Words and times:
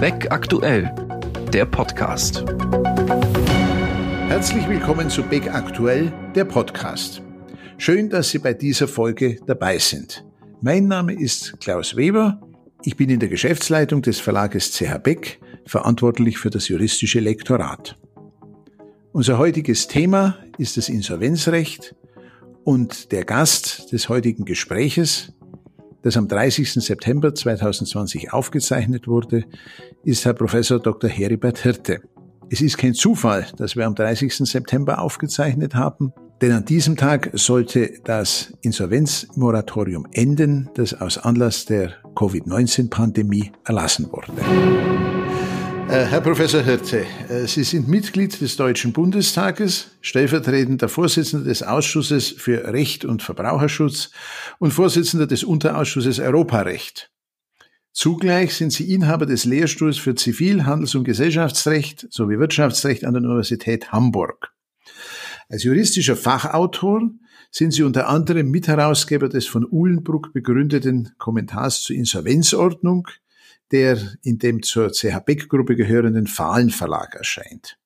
Beck 0.00 0.30
aktuell, 0.30 0.94
der 1.52 1.66
Podcast. 1.66 2.44
Herzlich 4.28 4.68
willkommen 4.68 5.10
zu 5.10 5.24
Beck 5.24 5.52
aktuell, 5.52 6.12
der 6.36 6.44
Podcast. 6.44 7.20
Schön, 7.78 8.08
dass 8.08 8.30
Sie 8.30 8.38
bei 8.38 8.54
dieser 8.54 8.86
Folge 8.86 9.40
dabei 9.44 9.76
sind. 9.78 10.24
Mein 10.60 10.86
Name 10.86 11.14
ist 11.14 11.58
Klaus 11.58 11.96
Weber. 11.96 12.40
Ich 12.84 12.96
bin 12.96 13.10
in 13.10 13.18
der 13.18 13.28
Geschäftsleitung 13.28 14.00
des 14.00 14.20
Verlages 14.20 14.70
CH 14.70 14.98
Beck 15.02 15.40
verantwortlich 15.66 16.38
für 16.38 16.50
das 16.50 16.68
juristische 16.68 17.18
Lektorat. 17.18 17.98
Unser 19.10 19.36
heutiges 19.38 19.88
Thema 19.88 20.38
ist 20.58 20.76
das 20.76 20.88
Insolvenzrecht 20.88 21.96
und 22.62 23.10
der 23.10 23.24
Gast 23.24 23.90
des 23.90 24.08
heutigen 24.08 24.44
Gespräches 24.44 25.32
das 26.02 26.16
am 26.16 26.28
30. 26.28 26.72
September 26.74 27.34
2020 27.34 28.32
aufgezeichnet 28.32 29.06
wurde, 29.08 29.44
ist 30.04 30.24
Herr 30.24 30.34
Professor 30.34 30.78
Dr. 30.78 31.10
Heribert 31.10 31.58
Hirte. 31.58 32.00
Es 32.50 32.60
ist 32.60 32.78
kein 32.78 32.94
Zufall, 32.94 33.46
dass 33.56 33.76
wir 33.76 33.86
am 33.86 33.94
30. 33.94 34.34
September 34.34 35.00
aufgezeichnet 35.00 35.74
haben, 35.74 36.12
denn 36.40 36.52
an 36.52 36.64
diesem 36.64 36.96
Tag 36.96 37.30
sollte 37.34 37.92
das 38.04 38.52
Insolvenzmoratorium 38.62 40.06
enden, 40.12 40.70
das 40.74 40.94
aus 40.94 41.18
Anlass 41.18 41.66
der 41.66 41.94
Covid-19-Pandemie 42.14 43.52
erlassen 43.64 44.10
wurde. 44.10 45.17
Äh, 45.88 46.04
Herr 46.04 46.20
Professor 46.20 46.62
Hirte, 46.62 47.06
äh, 47.30 47.46
Sie 47.46 47.64
sind 47.64 47.88
Mitglied 47.88 48.42
des 48.42 48.56
Deutschen 48.56 48.92
Bundestages, 48.92 49.92
stellvertretender 50.02 50.86
Vorsitzender 50.86 51.46
des 51.46 51.62
Ausschusses 51.62 52.28
für 52.28 52.62
Recht 52.74 53.06
und 53.06 53.22
Verbraucherschutz 53.22 54.10
und 54.58 54.72
Vorsitzender 54.72 55.26
des 55.26 55.44
Unterausschusses 55.44 56.20
Europarecht. 56.20 57.10
Zugleich 57.92 58.54
sind 58.54 58.70
Sie 58.70 58.92
Inhaber 58.92 59.24
des 59.24 59.46
Lehrstuhls 59.46 59.96
für 59.96 60.14
Zivil-, 60.14 60.66
Handels- 60.66 60.94
und 60.94 61.04
Gesellschaftsrecht 61.04 62.06
sowie 62.10 62.38
Wirtschaftsrecht 62.38 63.06
an 63.06 63.14
der 63.14 63.22
Universität 63.22 63.90
Hamburg. 63.90 64.52
Als 65.48 65.64
juristischer 65.64 66.16
Fachautor 66.16 67.08
sind 67.50 67.72
Sie 67.72 67.82
unter 67.82 68.08
anderem 68.08 68.50
Mitherausgeber 68.50 69.30
des 69.30 69.46
von 69.46 69.66
Uhlenbruck 69.66 70.34
begründeten 70.34 71.14
Kommentars 71.16 71.80
zur 71.80 71.96
Insolvenzordnung, 71.96 73.08
der 73.72 73.98
in 74.22 74.38
dem 74.38 74.62
zur 74.62 74.90
CH 74.90 75.20
Beck-Gruppe 75.24 75.76
gehörenden 75.76 76.26
Fahlen 76.26 76.70
Verlag 76.70 77.14
erscheint. 77.14 77.78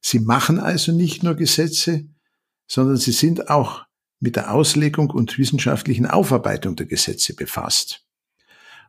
Sie 0.00 0.20
machen 0.20 0.58
also 0.58 0.92
nicht 0.92 1.22
nur 1.22 1.34
Gesetze, 1.34 2.06
sondern 2.66 2.96
sie 2.96 3.12
sind 3.12 3.48
auch 3.48 3.84
mit 4.20 4.36
der 4.36 4.52
Auslegung 4.52 5.10
und 5.10 5.38
wissenschaftlichen 5.38 6.06
Aufarbeitung 6.06 6.76
der 6.76 6.86
Gesetze 6.86 7.34
befasst. 7.34 8.06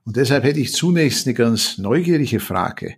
Und 0.04 0.18
deshalb 0.18 0.44
hätte 0.44 0.60
ich 0.60 0.74
zunächst 0.74 1.26
eine 1.26 1.34
ganz 1.34 1.78
neugierige 1.78 2.40
Frage. 2.40 2.98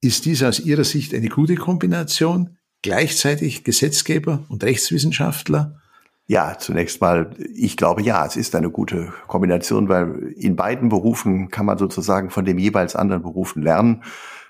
Ist 0.00 0.24
dies 0.24 0.42
aus 0.42 0.60
Ihrer 0.60 0.84
Sicht 0.84 1.14
eine 1.14 1.28
gute 1.28 1.54
Kombination, 1.54 2.58
gleichzeitig 2.82 3.64
Gesetzgeber 3.64 4.44
und 4.48 4.62
Rechtswissenschaftler? 4.62 5.81
Ja, 6.28 6.56
zunächst 6.58 7.00
mal, 7.00 7.30
ich 7.54 7.76
glaube 7.76 8.00
ja, 8.02 8.24
es 8.24 8.36
ist 8.36 8.54
eine 8.54 8.70
gute 8.70 9.12
Kombination, 9.26 9.88
weil 9.88 10.32
in 10.36 10.56
beiden 10.56 10.88
Berufen 10.88 11.50
kann 11.50 11.66
man 11.66 11.78
sozusagen 11.78 12.30
von 12.30 12.44
dem 12.44 12.58
jeweils 12.58 12.94
anderen 12.96 13.22
Berufen 13.22 13.62
lernen. 13.62 14.02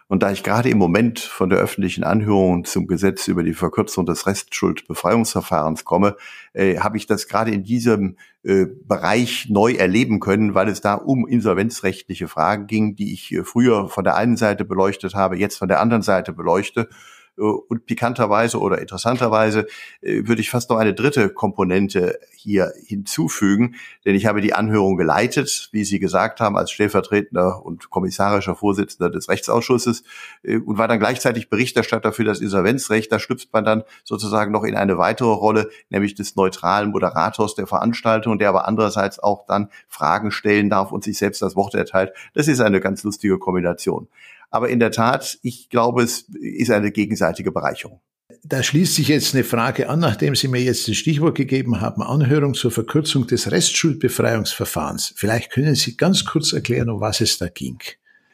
Und 0.07 0.23
da 0.23 0.31
ich 0.31 0.43
gerade 0.43 0.69
im 0.69 0.77
Moment 0.77 1.21
von 1.21 1.49
der 1.49 1.59
öffentlichen 1.59 2.05
Anhörung 2.05 2.67
zum 2.67 2.87
Gesetz 2.87 3.29
über 3.29 3.43
die 3.43 3.55
Verkürzung 3.55 4.05
des 4.05 4.27
Restschuldbefreiungsverfahrens 4.27 5.87
komme, 5.87 6.17
äh, 6.53 6.77
habe 6.77 6.99
ich 6.99 7.07
das 7.07 7.29
gerade 7.29 7.51
in 7.51 7.65
diesem 7.65 8.17
äh, 8.43 8.67
Bereich 8.67 9.47
neu 9.49 9.73
erleben 9.73 10.21
können, 10.21 10.55
weil 10.55 10.69
es 10.69 10.83
da 10.83 10.95
um 10.95 11.27
insolvenzrechtliche 11.27 12.29
Fragen 12.29 12.67
ging, 12.67 12.95
die 12.95 13.15
ich 13.15 13.33
äh, 13.33 13.43
früher 13.43 13.89
von 13.89 14.05
der 14.05 14.17
einen 14.17 14.37
Seite 14.37 14.67
beleuchtet 14.67 15.15
habe, 15.15 15.39
jetzt 15.39 15.57
von 15.57 15.69
der 15.69 15.81
anderen 15.81 16.03
Seite 16.03 16.35
beleuchte 16.35 16.91
und 17.37 17.87
pikanterweise 17.87 18.61
oder 18.61 18.81
interessanterweise 18.81 19.67
äh, 20.03 20.27
würde 20.27 20.43
ich 20.43 20.51
fast 20.51 20.69
noch 20.69 20.77
eine 20.77 20.93
dritte 20.93 21.31
Komponente 21.31 22.19
hier 22.35 22.73
hinzufügen, 22.85 23.77
denn 24.05 24.15
ich 24.15 24.27
habe 24.27 24.41
die 24.41 24.53
Anhörung 24.53 24.97
geleitet, 24.97 25.69
wie 25.73 25.85
Sie 25.85 25.99
gesagt 25.99 26.41
haben, 26.41 26.57
als 26.57 26.71
stellvertretender 26.71 27.65
und 27.65 27.89
kommissarischer 27.89 28.55
Vorsitzender 28.55 29.11
des 29.11 29.29
Rechtsausschusses 29.29 30.03
äh, 30.43 30.59
und 30.59 30.77
war 30.77 30.89
dann 30.89 30.99
gleichzeitig 30.99 31.49
Berichterstatter 31.49 32.13
für 32.13 32.25
das 32.25 32.41
Insolvenzrecht. 32.41 33.11
Da 33.11 33.19
schlüpft 33.19 33.53
man 33.53 33.65
dann 33.65 33.85
sozusagen 34.05 34.53
noch 34.53 34.65
in 34.65 34.77
eine 34.77 34.99
weitere 34.99 35.33
Rolle, 35.33 35.71
nämlich 35.89 36.15
des 36.15 36.37
neutralen 36.37 36.91
Moderators 36.91 37.55
der 37.55 37.67
Veranstaltung, 37.67 38.39
der 38.39 38.51
aber 38.51 38.69
andererseits 38.69 39.19
auch 39.19 39.47
dann 39.47 39.69
Fragen 39.89 40.33
stellen 40.33 40.69
darf 40.69 40.93
und 40.93 41.03
sich 41.03 41.17
selbst 41.17 41.41
das 41.41 41.57
Wort 41.57 41.75
erteilt. 41.75 42.13
Das 42.35 42.47
ist 42.49 42.61
eine 42.61 42.81
ganz 42.81 43.03
lustige 43.03 43.39
Kombination. 43.39 44.09
Aber 44.53 44.69
in 44.69 44.79
der 44.79 44.91
Tat, 44.91 45.39
ich 45.43 45.71
glaube, 45.71 46.03
es 46.03 46.29
ist 46.41 46.71
eine 46.71 46.93
gegenseitige 46.93 47.51
Bereicherung. 47.51 48.01
Da 48.45 48.63
schließt 48.63 48.95
sich 48.95 49.09
jetzt 49.09 49.35
eine 49.35 49.45
Frage 49.45 49.89
an, 49.89 50.01
nachdem 50.01 50.35
Sie 50.35 50.47
mir 50.47 50.61
jetzt 50.61 50.89
das 50.89 50.97
Stichwort 50.97 51.37
gegeben 51.37 51.81
haben, 51.81 52.03
Anhörung 52.03 52.55
zur 52.55 52.71
Verkürzung 52.71 53.27
des 53.27 53.51
Restschuldbefreiungsverfahrens. 53.51 55.15
Vielleicht 55.17 55.51
können 55.51 55.75
Sie 55.75 55.97
ganz 55.97 56.25
kurz 56.27 56.53
erklären, 56.53 56.91
um 56.91 57.01
was 57.01 57.21
es 57.21 57.39
da 57.39 57.49
ging. 57.49 57.79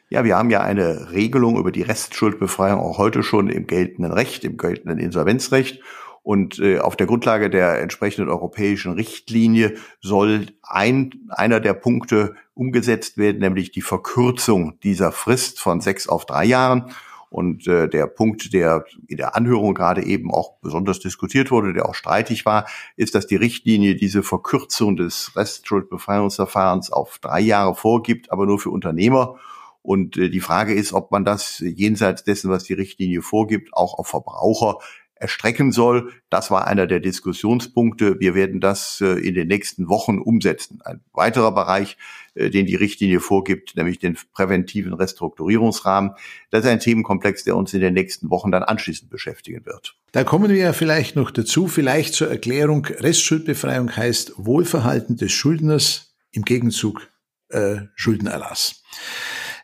Ja, 0.09 0.25
wir 0.25 0.35
haben 0.35 0.49
ja 0.49 0.61
eine 0.61 1.11
Regelung 1.11 1.57
über 1.57 1.71
die 1.71 1.83
Restschuldbefreiung 1.83 2.79
auch 2.79 2.97
heute 2.97 3.23
schon 3.23 3.49
im 3.49 3.65
geltenden 3.65 4.11
Recht, 4.11 4.43
im 4.43 4.57
geltenden 4.57 4.99
Insolvenzrecht. 4.99 5.79
Und 6.23 6.59
äh, 6.59 6.79
auf 6.79 6.95
der 6.95 7.07
Grundlage 7.07 7.49
der 7.49 7.81
entsprechenden 7.81 8.29
europäischen 8.29 8.93
Richtlinie 8.93 9.75
soll 10.01 10.47
ein, 10.61 11.11
einer 11.29 11.59
der 11.59 11.73
Punkte 11.73 12.35
umgesetzt 12.53 13.17
werden, 13.17 13.39
nämlich 13.39 13.71
die 13.71 13.81
Verkürzung 13.81 14.79
dieser 14.81 15.11
Frist 15.11 15.59
von 15.59 15.81
sechs 15.81 16.07
auf 16.07 16.25
drei 16.25 16.45
Jahren. 16.45 16.91
Und 17.29 17.67
äh, 17.67 17.87
der 17.87 18.07
Punkt, 18.07 18.53
der 18.53 18.85
in 19.07 19.17
der 19.17 19.35
Anhörung 19.35 19.75
gerade 19.75 20.03
eben 20.03 20.31
auch 20.33 20.57
besonders 20.61 20.99
diskutiert 20.99 21.51
wurde, 21.51 21.73
der 21.73 21.87
auch 21.87 21.93
streitig 21.93 22.45
war, 22.45 22.67
ist, 22.95 23.13
dass 23.13 23.27
die 23.27 23.35
Richtlinie 23.35 23.95
diese 23.95 24.23
Verkürzung 24.23 24.97
des 24.97 25.35
Restschuldbefreiungsverfahrens 25.35 26.91
auf 26.91 27.19
drei 27.19 27.39
Jahre 27.39 27.75
vorgibt, 27.75 28.31
aber 28.31 28.47
nur 28.47 28.57
für 28.57 28.71
Unternehmer. 28.71 29.37
Und 29.83 30.17
äh, 30.17 30.29
die 30.29 30.41
Frage 30.41 30.73
ist, 30.73 30.91
ob 30.91 31.11
man 31.11 31.23
das 31.23 31.59
jenseits 31.59 32.23
dessen, 32.23 32.49
was 32.49 32.63
die 32.63 32.73
Richtlinie 32.73 33.21
vorgibt, 33.21 33.73
auch 33.73 33.93
auf 33.97 34.07
Verbraucher 34.07 34.79
erstrecken 35.19 35.71
soll. 35.71 36.11
Das 36.29 36.49
war 36.49 36.65
einer 36.65 36.87
der 36.87 36.99
Diskussionspunkte. 36.99 38.19
Wir 38.19 38.35
werden 38.35 38.59
das 38.61 39.01
äh, 39.01 39.19
in 39.19 39.35
den 39.35 39.47
nächsten 39.47 39.89
Wochen 39.89 40.17
umsetzen. 40.17 40.81
Ein 40.83 41.01
weiterer 41.13 41.53
Bereich, 41.53 41.97
äh, 42.35 42.49
den 42.49 42.65
die 42.65 42.75
Richtlinie 42.75 43.19
vorgibt, 43.19 43.75
nämlich 43.75 43.99
den 43.99 44.17
präventiven 44.33 44.93
Restrukturierungsrahmen. 44.93 46.11
Das 46.51 46.63
ist 46.63 46.69
ein 46.69 46.79
Themenkomplex, 46.79 47.43
der 47.43 47.55
uns 47.55 47.73
in 47.73 47.81
den 47.81 47.93
nächsten 47.93 48.29
Wochen 48.29 48.51
dann 48.51 48.63
anschließend 48.63 49.09
beschäftigen 49.09 49.65
wird. 49.65 49.95
Da 50.11 50.23
kommen 50.23 50.49
wir 50.49 50.57
ja 50.57 50.73
vielleicht 50.73 51.15
noch 51.15 51.31
dazu, 51.31 51.67
vielleicht 51.67 52.13
zur 52.13 52.29
Erklärung. 52.29 52.85
Restschuldbefreiung 52.85 53.95
heißt 53.95 54.33
Wohlverhalten 54.37 55.17
des 55.17 55.31
Schuldners 55.31 56.15
im 56.31 56.43
Gegenzug 56.43 57.09
äh, 57.49 57.81
Schuldenerlass. 57.95 58.83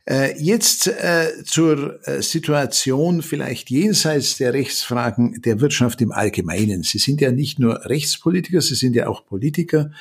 Äh, 0.08 0.40
jetzt 0.40 0.86
äh, 0.86 1.44
zur 1.46 2.00
äh, 2.08 2.22
Situation 2.22 3.24
vielleicht 3.24 3.72
jenseits 3.72 4.38
der 4.38 4.54
Rechtsfragen 4.54 5.42
der 5.42 5.62
Wirtschaft 5.62 6.00
im 6.02 6.12
Allgemeinen. 6.12 6.84
Sie 6.84 7.00
sind 7.00 7.22
ja 7.22 7.32
nicht 7.32 7.58
nur 7.58 7.86
Rechtspolitiker, 7.86 8.62
Sie 8.62 8.76
sind 8.76 8.96
ja 8.96 9.08
auch 9.08 9.26
Politiker. 9.26 9.92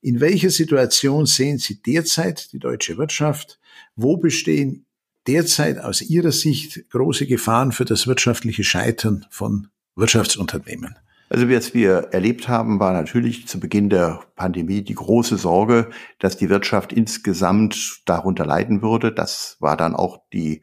In 0.00 0.20
welcher 0.20 0.48
Situation 0.48 1.26
sehen 1.26 1.58
Sie 1.58 1.82
derzeit 1.82 2.54
die 2.54 2.58
deutsche 2.58 2.96
Wirtschaft? 2.96 3.60
Wo 3.96 4.16
bestehen 4.16 4.86
derzeit 5.26 5.78
aus 5.78 6.00
Ihrer 6.00 6.32
Sicht 6.32 6.88
große 6.88 7.26
Gefahren 7.26 7.72
für 7.72 7.84
das 7.84 8.06
wirtschaftliche 8.06 8.64
Scheitern 8.64 9.26
von 9.28 9.68
Wirtschaftsunternehmen? 9.94 10.96
Also 11.32 11.48
was 11.48 11.74
wir 11.74 12.08
erlebt 12.10 12.48
haben, 12.48 12.80
war 12.80 12.92
natürlich 12.92 13.46
zu 13.46 13.60
Beginn 13.60 13.88
der 13.88 14.18
Pandemie 14.34 14.82
die 14.82 14.96
große 14.96 15.36
Sorge, 15.36 15.88
dass 16.18 16.36
die 16.36 16.48
Wirtschaft 16.48 16.92
insgesamt 16.92 18.02
darunter 18.04 18.44
leiden 18.44 18.82
würde. 18.82 19.12
Das 19.12 19.56
war 19.60 19.76
dann 19.76 19.94
auch 19.94 20.22
die 20.32 20.60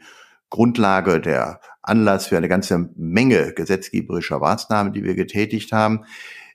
Grundlage, 0.50 1.22
der 1.22 1.62
Anlass 1.82 2.28
für 2.28 2.36
eine 2.36 2.50
ganze 2.50 2.90
Menge 2.98 3.54
gesetzgeberischer 3.54 4.40
Maßnahmen, 4.40 4.92
die 4.92 5.06
wir 5.06 5.16
getätigt 5.16 5.72
haben. 5.72 6.04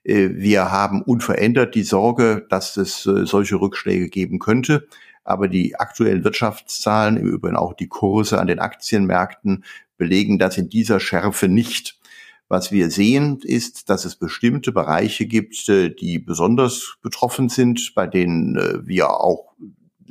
Äh, 0.04 0.28
wir 0.34 0.70
haben 0.70 1.00
unverändert 1.00 1.74
die 1.74 1.82
Sorge, 1.82 2.46
dass 2.50 2.76
es 2.76 3.06
äh, 3.06 3.24
solche 3.24 3.62
Rückschläge 3.62 4.10
geben 4.10 4.38
könnte. 4.38 4.88
Aber 5.24 5.48
die 5.48 5.76
aktuellen 5.76 6.22
Wirtschaftszahlen, 6.22 7.16
im 7.16 7.28
Übrigen 7.28 7.56
auch 7.56 7.72
die 7.72 7.88
Kurse 7.88 8.38
an 8.38 8.46
den 8.46 8.58
Aktienmärkten, 8.58 9.64
belegen 9.96 10.38
das 10.38 10.58
in 10.58 10.68
dieser 10.68 11.00
Schärfe 11.00 11.48
nicht. 11.48 11.98
Was 12.52 12.70
wir 12.70 12.90
sehen, 12.90 13.40
ist, 13.42 13.88
dass 13.88 14.04
es 14.04 14.14
bestimmte 14.14 14.72
Bereiche 14.72 15.24
gibt, 15.24 15.70
äh, 15.70 15.88
die 15.88 16.18
besonders 16.18 16.98
betroffen 17.00 17.48
sind, 17.48 17.94
bei 17.94 18.06
denen 18.06 18.56
äh, 18.56 18.86
wir 18.86 19.08
auch 19.08 19.54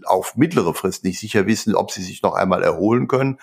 auf 0.06 0.36
mittlere 0.38 0.74
Frist 0.74 1.04
nicht 1.04 1.20
sicher 1.20 1.46
wissen, 1.46 1.76
ob 1.76 1.92
sie 1.92 2.02
sich 2.02 2.24
noch 2.24 2.34
einmal 2.34 2.64
erholen 2.64 3.08
können. 3.08 3.38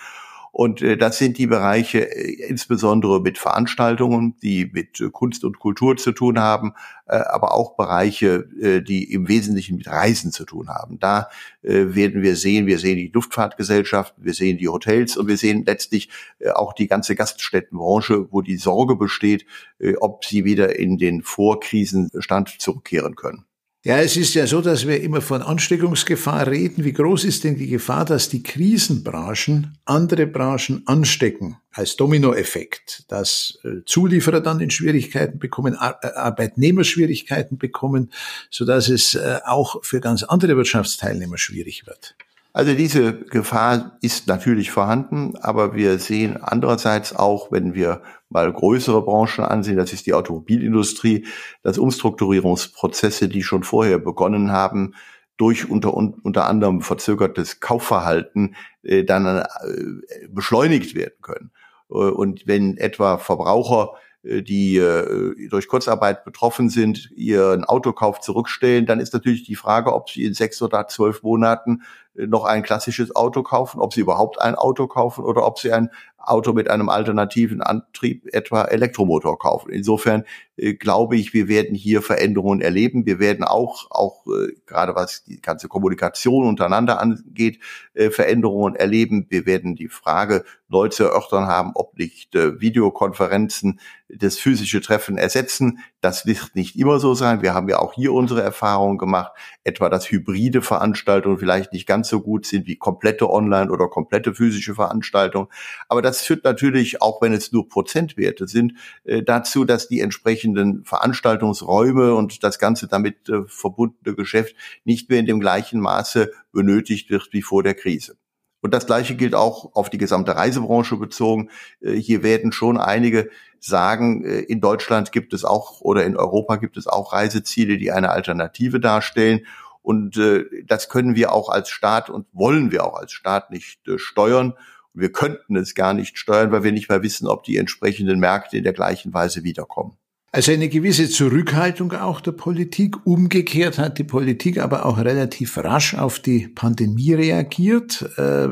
Und 0.51 0.81
äh, 0.81 0.97
das 0.97 1.17
sind 1.17 1.37
die 1.37 1.47
Bereiche 1.47 1.99
äh, 1.99 2.47
insbesondere 2.47 3.21
mit 3.21 3.37
Veranstaltungen, 3.37 4.35
die 4.41 4.69
mit 4.71 4.99
äh, 4.99 5.09
Kunst 5.11 5.43
und 5.43 5.59
Kultur 5.59 5.97
zu 5.97 6.11
tun 6.11 6.39
haben, 6.39 6.73
äh, 7.07 7.17
aber 7.17 7.53
auch 7.53 7.75
Bereiche, 7.75 8.47
äh, 8.59 8.81
die 8.81 9.11
im 9.11 9.27
Wesentlichen 9.27 9.77
mit 9.77 9.87
Reisen 9.87 10.31
zu 10.31 10.45
tun 10.45 10.69
haben. 10.69 10.99
Da 10.99 11.29
äh, 11.61 11.95
werden 11.95 12.21
wir 12.21 12.35
sehen, 12.35 12.65
wir 12.65 12.79
sehen 12.79 12.97
die 12.97 13.11
Luftfahrtgesellschaften, 13.13 14.23
wir 14.23 14.33
sehen 14.33 14.57
die 14.57 14.69
Hotels 14.69 15.17
und 15.17 15.27
wir 15.27 15.37
sehen 15.37 15.63
letztlich 15.65 16.09
äh, 16.39 16.49
auch 16.49 16.73
die 16.73 16.87
ganze 16.87 17.15
Gaststättenbranche, 17.15 18.31
wo 18.31 18.41
die 18.41 18.57
Sorge 18.57 18.95
besteht, 18.95 19.45
äh, 19.79 19.95
ob 19.95 20.25
sie 20.25 20.45
wieder 20.45 20.77
in 20.77 20.97
den 20.97 21.21
Vorkrisenstand 21.21 22.59
zurückkehren 22.59 23.15
können. 23.15 23.45
Ja, 23.85 23.99
es 23.99 24.17
ist 24.17 24.33
ja 24.33 24.45
so, 24.45 24.59
dass 24.59 24.85
wir 24.85 25.01
immer 25.01 25.21
von 25.21 25.41
Ansteckungsgefahr 25.41 26.47
reden. 26.47 26.83
Wie 26.83 26.91
groß 26.91 27.23
ist 27.23 27.45
denn 27.45 27.55
die 27.55 27.69
Gefahr, 27.69 28.03
dass 28.03 28.27
die 28.27 28.43
Krisenbranchen 28.43 29.77
andere 29.85 30.27
Branchen 30.27 30.83
anstecken 30.85 31.55
als 31.71 31.95
Dominoeffekt, 31.95 33.05
dass 33.07 33.57
äh, 33.63 33.85
Zulieferer 33.85 34.41
dann 34.41 34.59
in 34.59 34.69
Schwierigkeiten 34.69 35.39
bekommen, 35.39 35.75
äh, 35.75 36.07
Arbeitnehmer 36.07 36.83
Schwierigkeiten 36.83 37.57
bekommen, 37.57 38.11
so 38.49 38.65
dass 38.65 38.89
es 38.89 39.15
äh, 39.15 39.39
auch 39.45 39.81
für 39.81 40.01
ganz 40.01 40.23
andere 40.23 40.57
Wirtschaftsteilnehmer 40.57 41.37
schwierig 41.37 41.87
wird? 41.87 42.15
Also 42.51 42.73
diese 42.73 43.13
Gefahr 43.13 43.97
ist 44.01 44.27
natürlich 44.27 44.71
vorhanden, 44.71 45.37
aber 45.37 45.75
wir 45.75 45.99
sehen 45.99 46.35
andererseits 46.35 47.15
auch, 47.15 47.53
wenn 47.53 47.75
wir 47.75 48.01
mal 48.29 48.51
größere 48.51 49.03
Branchen 49.03 49.43
ansehen, 49.43 49.77
das 49.77 49.93
ist 49.93 50.05
die 50.05 50.13
Automobilindustrie, 50.13 51.27
dass 51.63 51.77
Umstrukturierungsprozesse, 51.77 53.27
die 53.27 53.43
schon 53.43 53.63
vorher 53.63 53.99
begonnen 53.99 54.51
haben, 54.51 54.93
durch 55.37 55.69
unter, 55.69 55.93
unter 55.93 56.47
anderem 56.47 56.81
verzögertes 56.81 57.59
Kaufverhalten 57.59 58.55
äh, 58.83 59.03
dann 59.03 59.25
äh, 59.25 60.27
beschleunigt 60.29 60.95
werden 60.95 61.15
können. 61.21 61.51
Äh, 61.89 61.93
und 61.93 62.45
wenn 62.45 62.77
etwa 62.77 63.17
Verbraucher 63.17 63.93
äh, 64.23 64.41
die 64.41 64.77
äh, 64.77 65.47
durch 65.49 65.67
Kurzarbeit 65.67 66.25
betroffen 66.25 66.69
sind, 66.69 67.09
ihren 67.11 67.63
Autokauf 67.63 68.19
zurückstellen, 68.19 68.85
dann 68.85 68.99
ist 68.99 69.13
natürlich 69.13 69.43
die 69.43 69.55
Frage, 69.55 69.93
ob 69.93 70.09
sie 70.09 70.25
in 70.25 70.33
sechs 70.33 70.61
oder 70.61 70.87
zwölf 70.87 71.23
Monaten 71.23 71.83
äh, 72.15 72.27
noch 72.27 72.43
ein 72.43 72.63
klassisches 72.63 73.15
Auto 73.15 73.43
kaufen, 73.43 73.79
ob 73.79 73.93
sie 73.93 74.01
überhaupt 74.01 74.41
ein 74.41 74.55
Auto 74.55 74.87
kaufen 74.87 75.23
oder 75.23 75.45
ob 75.45 75.59
sie 75.59 75.71
ein 75.71 75.89
Auto 76.21 76.53
mit 76.53 76.69
einem 76.69 76.89
alternativen 76.89 77.61
Antrieb, 77.61 78.27
etwa 78.33 78.63
Elektromotor 78.65 79.37
kaufen. 79.37 79.71
Insofern 79.71 80.25
äh, 80.57 80.73
glaube 80.73 81.15
ich, 81.17 81.33
wir 81.33 81.47
werden 81.47 81.75
hier 81.75 82.01
Veränderungen 82.01 82.61
erleben. 82.61 83.05
Wir 83.05 83.19
werden 83.19 83.43
auch, 83.43 83.87
auch 83.89 84.25
äh, 84.27 84.53
gerade 84.65 84.95
was 84.95 85.23
die 85.23 85.41
ganze 85.41 85.67
Kommunikation 85.67 86.47
untereinander 86.47 86.99
angeht, 86.99 87.59
äh, 87.93 88.09
Veränderungen 88.09 88.75
erleben. 88.75 89.27
Wir 89.29 89.45
werden 89.45 89.75
die 89.75 89.89
Frage 89.89 90.43
neu 90.67 90.89
zu 90.89 91.03
erörtern 91.03 91.47
haben, 91.47 91.71
ob 91.75 91.97
nicht 91.97 92.35
äh, 92.35 92.59
Videokonferenzen 92.59 93.79
das 94.09 94.37
physische 94.37 94.81
Treffen 94.81 95.17
ersetzen. 95.17 95.79
Das 96.01 96.25
wird 96.25 96.55
nicht 96.55 96.77
immer 96.77 96.99
so 96.99 97.13
sein. 97.13 97.41
Wir 97.41 97.53
haben 97.53 97.67
ja 97.67 97.79
auch 97.79 97.93
hier 97.93 98.13
unsere 98.13 98.41
Erfahrungen 98.41 98.97
gemacht, 98.97 99.33
etwa 99.65 99.89
dass 99.89 100.09
hybride 100.09 100.61
Veranstaltungen 100.61 101.37
vielleicht 101.37 101.73
nicht 101.73 101.85
ganz 101.85 102.07
so 102.07 102.21
gut 102.21 102.45
sind 102.45 102.67
wie 102.67 102.77
komplette 102.77 103.29
Online- 103.29 103.69
oder 103.69 103.89
komplette 103.89 104.33
physische 104.33 104.75
Veranstaltungen. 104.75 105.47
Aber 105.89 106.01
das 106.01 106.21
führt 106.21 106.45
natürlich, 106.45 107.01
auch 107.01 107.21
wenn 107.21 107.33
es 107.33 107.51
nur 107.51 107.67
Prozentwerte 107.67 108.47
sind, 108.47 108.73
äh, 109.03 109.23
dazu, 109.23 109.65
dass 109.65 109.89
die 109.89 109.99
entsprechenden 109.99 110.85
Veranstaltungsräume 110.85 112.13
und 112.13 112.43
das 112.43 112.59
ganze 112.59 112.87
damit 112.87 113.27
äh, 113.27 113.43
verbundene 113.47 114.15
Geschäft 114.15 114.55
nicht 114.85 115.09
mehr 115.09 115.19
in 115.19 115.25
dem 115.25 115.41
gleichen 115.41 115.81
Maße 115.81 116.31
benötigt 116.53 117.09
wird 117.09 117.27
wie 117.31 117.41
vor 117.41 117.61
der 117.61 117.73
Krise. 117.73 118.15
Und 118.61 118.73
das 118.73 118.85
Gleiche 118.85 119.15
gilt 119.15 119.35
auch 119.35 119.73
auf 119.75 119.89
die 119.89 119.97
gesamte 119.97 120.35
Reisebranche 120.35 120.97
bezogen. 120.97 121.49
Äh, 121.81 121.93
hier 121.93 122.23
werden 122.23 122.51
schon 122.51 122.77
einige 122.77 123.29
sagen, 123.59 124.25
äh, 124.25 124.39
in 124.39 124.61
Deutschland 124.61 125.11
gibt 125.11 125.33
es 125.33 125.45
auch 125.45 125.81
oder 125.81 126.05
in 126.05 126.17
Europa 126.17 126.57
gibt 126.57 126.77
es 126.77 126.87
auch 126.87 127.13
Reiseziele, 127.13 127.77
die 127.77 127.91
eine 127.91 128.09
Alternative 128.09 128.79
darstellen. 128.79 129.45
Und 129.81 130.17
äh, 130.17 130.45
das 130.65 130.89
können 130.89 131.15
wir 131.15 131.31
auch 131.31 131.49
als 131.49 131.69
Staat 131.69 132.09
und 132.09 132.27
wollen 132.33 132.71
wir 132.71 132.85
auch 132.85 132.95
als 132.95 133.13
Staat 133.13 133.49
nicht 133.49 133.79
steuern. 133.95 134.53
Wir 134.93 135.11
könnten 135.11 135.55
es 135.55 135.75
gar 135.75 135.93
nicht 135.93 136.17
steuern, 136.17 136.51
weil 136.51 136.63
wir 136.63 136.71
nicht 136.71 136.89
mehr 136.89 137.03
wissen, 137.03 137.27
ob 137.27 137.43
die 137.43 137.57
entsprechenden 137.57 138.19
Märkte 138.19 138.57
in 138.57 138.63
der 138.63 138.73
gleichen 138.73 139.13
Weise 139.13 139.43
wiederkommen. 139.43 139.97
Also 140.31 140.51
eine 140.51 140.69
gewisse 140.69 141.09
Zurückhaltung 141.09 141.91
auch 141.93 142.21
der 142.21 142.33
Politik. 142.33 143.05
Umgekehrt 143.05 143.79
hat 143.79 143.97
die 143.97 144.03
Politik 144.03 144.59
aber 144.59 144.85
auch 144.85 144.99
relativ 144.99 145.57
rasch 145.57 145.95
auf 145.95 146.19
die 146.19 146.47
Pandemie 146.47 147.13
reagiert. 147.13 148.03
Äh, 148.17 148.49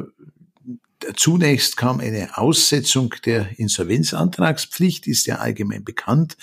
zunächst 1.15 1.77
kam 1.77 2.00
eine 2.00 2.38
Aussetzung 2.38 3.13
der 3.25 3.59
Insolvenzantragspflicht, 3.59 5.06
ist 5.06 5.27
ja 5.27 5.35
allgemein 5.35 5.83
bekannt. 5.83 6.35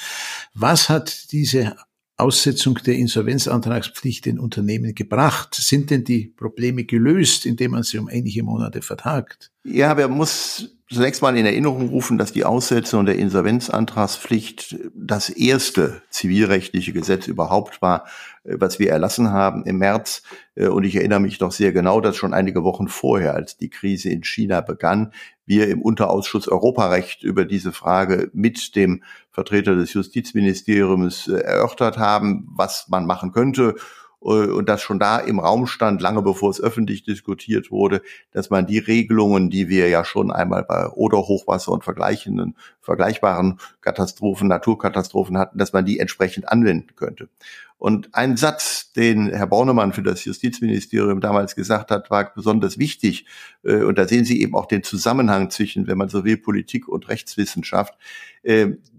Was 0.54 0.88
hat 0.88 1.32
diese 1.32 1.76
Aussetzung 2.16 2.76
der 2.86 2.94
Insolvenzantragspflicht 2.94 4.26
den 4.26 4.38
Unternehmen 4.38 4.94
gebracht? 4.94 5.56
Sind 5.56 5.90
denn 5.90 6.04
die 6.04 6.26
Probleme 6.26 6.84
gelöst, 6.84 7.44
indem 7.44 7.72
man 7.72 7.82
sie 7.82 7.98
um 7.98 8.06
einige 8.06 8.44
Monate 8.44 8.82
vertagt? 8.82 9.50
Ja, 9.64 9.90
aber 9.90 10.06
muss 10.06 10.73
zunächst 10.90 11.22
mal 11.22 11.36
in 11.36 11.46
Erinnerung 11.46 11.88
rufen, 11.88 12.18
dass 12.18 12.32
die 12.32 12.44
Aussetzung 12.44 13.06
der 13.06 13.16
Insolvenzantragspflicht 13.16 14.76
das 14.94 15.28
erste 15.28 16.02
zivilrechtliche 16.10 16.92
Gesetz 16.92 17.26
überhaupt 17.26 17.80
war, 17.82 18.04
äh, 18.44 18.56
was 18.58 18.78
wir 18.78 18.90
erlassen 18.90 19.30
haben 19.30 19.64
im 19.64 19.78
März. 19.78 20.22
Äh, 20.54 20.68
und 20.68 20.84
ich 20.84 20.96
erinnere 20.96 21.20
mich 21.20 21.38
doch 21.38 21.52
sehr 21.52 21.72
genau, 21.72 22.00
dass 22.00 22.16
schon 22.16 22.34
einige 22.34 22.64
Wochen 22.64 22.88
vorher, 22.88 23.34
als 23.34 23.56
die 23.56 23.70
Krise 23.70 24.10
in 24.10 24.24
China 24.24 24.60
begann, 24.60 25.12
wir 25.46 25.68
im 25.68 25.82
Unterausschuss 25.82 26.48
Europarecht 26.48 27.22
über 27.22 27.44
diese 27.44 27.72
Frage 27.72 28.30
mit 28.32 28.76
dem 28.76 29.02
Vertreter 29.30 29.76
des 29.76 29.92
Justizministeriums 29.94 31.28
äh, 31.28 31.38
erörtert 31.38 31.98
haben, 31.98 32.48
was 32.54 32.88
man 32.88 33.06
machen 33.06 33.32
könnte 33.32 33.74
und 34.24 34.68
das 34.70 34.80
schon 34.80 34.98
da 34.98 35.18
im 35.18 35.38
Raum 35.38 35.66
stand, 35.66 36.00
lange 36.00 36.22
bevor 36.22 36.48
es 36.48 36.60
öffentlich 36.60 37.02
diskutiert 37.02 37.70
wurde, 37.70 38.00
dass 38.32 38.48
man 38.48 38.66
die 38.66 38.78
Regelungen, 38.78 39.50
die 39.50 39.68
wir 39.68 39.88
ja 39.88 40.04
schon 40.04 40.30
einmal 40.32 40.64
bei 40.64 40.86
Oder-Hochwasser 40.88 41.72
und 41.72 41.84
vergleichenden, 41.84 42.56
vergleichbaren 42.80 43.60
Katastrophen, 43.82 44.48
Naturkatastrophen 44.48 45.36
hatten, 45.36 45.58
dass 45.58 45.74
man 45.74 45.84
die 45.84 45.98
entsprechend 45.98 46.48
anwenden 46.48 46.96
könnte. 46.96 47.28
Und 47.76 48.14
ein 48.14 48.38
Satz, 48.38 48.92
den 48.92 49.28
Herr 49.28 49.46
Bornemann 49.46 49.92
für 49.92 50.02
das 50.02 50.24
Justizministerium 50.24 51.20
damals 51.20 51.54
gesagt 51.54 51.90
hat, 51.90 52.10
war 52.10 52.32
besonders 52.34 52.78
wichtig. 52.78 53.26
Äh, 53.62 53.82
und 53.82 53.98
da 53.98 54.08
sehen 54.08 54.24
Sie 54.24 54.40
eben 54.40 54.54
auch 54.54 54.64
den 54.66 54.82
Zusammenhang 54.82 55.50
zwischen, 55.50 55.86
wenn 55.86 55.98
man 55.98 56.08
so 56.08 56.24
will, 56.24 56.38
Politik 56.38 56.88
und 56.88 57.08
Rechtswissenschaft. 57.10 57.92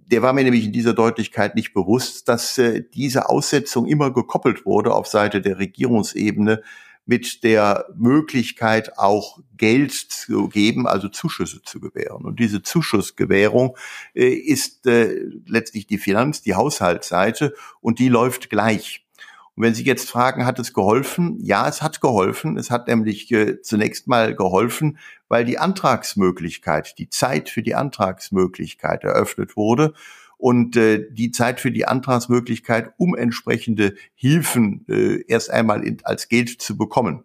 Der 0.07 0.21
war 0.21 0.33
mir 0.33 0.43
nämlich 0.43 0.65
in 0.65 0.71
dieser 0.71 0.93
Deutlichkeit 0.93 1.55
nicht 1.55 1.73
bewusst, 1.73 2.29
dass 2.29 2.57
äh, 2.57 2.83
diese 2.93 3.29
Aussetzung 3.29 3.87
immer 3.87 4.11
gekoppelt 4.11 4.65
wurde 4.65 4.93
auf 4.93 5.07
Seite 5.07 5.41
der 5.41 5.57
Regierungsebene 5.57 6.61
mit 7.05 7.43
der 7.43 7.85
Möglichkeit 7.95 8.97
auch 8.97 9.39
Geld 9.57 9.93
zu 9.93 10.50
geben, 10.50 10.88
also 10.88 11.07
Zuschüsse 11.07 11.62
zu 11.62 11.79
gewähren. 11.79 12.25
Und 12.25 12.39
diese 12.39 12.62
Zuschussgewährung 12.62 13.77
äh, 14.13 14.27
ist 14.27 14.88
äh, 14.88 15.24
letztlich 15.45 15.88
die 15.88 15.97
Finanz-, 15.97 16.41
die 16.41 16.55
Haushaltsseite 16.55 17.53
und 17.79 18.00
die 18.00 18.09
läuft 18.09 18.50
gleich. 18.50 19.04
Und 19.55 19.63
wenn 19.63 19.74
Sie 19.74 19.85
jetzt 19.85 20.09
fragen, 20.09 20.45
hat 20.45 20.59
es 20.59 20.74
geholfen? 20.74 21.38
Ja, 21.41 21.67
es 21.67 21.81
hat 21.81 22.01
geholfen. 22.01 22.57
Es 22.57 22.71
hat 22.71 22.88
nämlich 22.88 23.31
äh, 23.31 23.62
zunächst 23.62 24.07
mal 24.07 24.35
geholfen, 24.35 24.97
weil 25.29 25.45
die 25.45 25.57
Antragsmöglichkeit, 25.57 26.97
die 26.97 27.09
Zeit 27.09 27.50
für 27.50 27.63
die 27.63 27.75
Antragsmöglichkeit 27.75 29.05
eröffnet 29.05 29.55
wurde 29.55 29.93
und 30.38 30.75
äh, 30.75 31.05
die 31.09 31.31
Zeit 31.31 31.62
für 31.62 31.71
die 31.71 31.88
Antragsmöglichkeit, 31.88 32.93
um 32.97 33.15
entsprechende 33.15 33.95
Hilfen 34.13 34.85
äh, 34.89 35.24
erst 35.27 35.50
einmal 35.50 35.85
in, 35.85 36.00
als 36.03 36.27
Geld 36.27 36.62
zu 36.62 36.77
bekommen. 36.77 37.24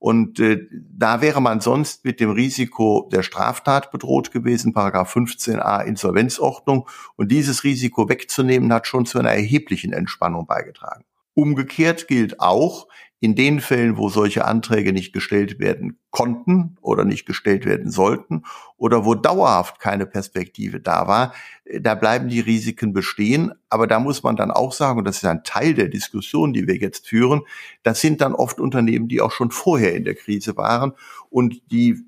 Und 0.00 0.38
äh, 0.38 0.66
da 0.70 1.20
wäre 1.20 1.40
man 1.40 1.60
sonst 1.60 2.04
mit 2.04 2.20
dem 2.20 2.30
Risiko 2.30 3.08
der 3.12 3.22
Straftat 3.22 3.90
bedroht 3.90 4.32
gewesen, 4.32 4.72
Paragraph 4.72 5.14
15a 5.14 5.84
Insolvenzordnung. 5.84 6.88
Und 7.16 7.32
dieses 7.32 7.64
Risiko 7.64 8.08
wegzunehmen, 8.08 8.72
hat 8.72 8.86
schon 8.86 9.06
zu 9.06 9.18
einer 9.18 9.32
erheblichen 9.32 9.92
Entspannung 9.92 10.46
beigetragen. 10.46 11.04
Umgekehrt 11.38 12.08
gilt 12.08 12.40
auch, 12.40 12.88
in 13.20 13.36
den 13.36 13.60
Fällen, 13.60 13.96
wo 13.96 14.08
solche 14.08 14.44
Anträge 14.44 14.92
nicht 14.92 15.12
gestellt 15.12 15.60
werden 15.60 16.00
konnten 16.10 16.76
oder 16.80 17.04
nicht 17.04 17.26
gestellt 17.26 17.64
werden 17.64 17.92
sollten 17.92 18.42
oder 18.76 19.04
wo 19.04 19.14
dauerhaft 19.14 19.78
keine 19.78 20.04
Perspektive 20.06 20.80
da 20.80 21.06
war, 21.06 21.32
äh, 21.64 21.80
da 21.80 21.94
bleiben 21.94 22.28
die 22.28 22.40
Risiken 22.40 22.92
bestehen. 22.92 23.52
Aber 23.68 23.86
da 23.86 24.00
muss 24.00 24.24
man 24.24 24.34
dann 24.34 24.50
auch 24.50 24.72
sagen, 24.72 24.98
und 24.98 25.04
das 25.04 25.18
ist 25.18 25.26
ein 25.26 25.44
Teil 25.44 25.74
der 25.74 25.88
Diskussion, 25.88 26.52
die 26.52 26.66
wir 26.66 26.76
jetzt 26.76 27.06
führen, 27.06 27.42
das 27.84 28.00
sind 28.00 28.20
dann 28.20 28.34
oft 28.34 28.58
Unternehmen, 28.58 29.06
die 29.06 29.20
auch 29.20 29.32
schon 29.32 29.52
vorher 29.52 29.94
in 29.94 30.04
der 30.04 30.16
Krise 30.16 30.56
waren 30.56 30.92
und 31.30 31.70
die 31.70 32.04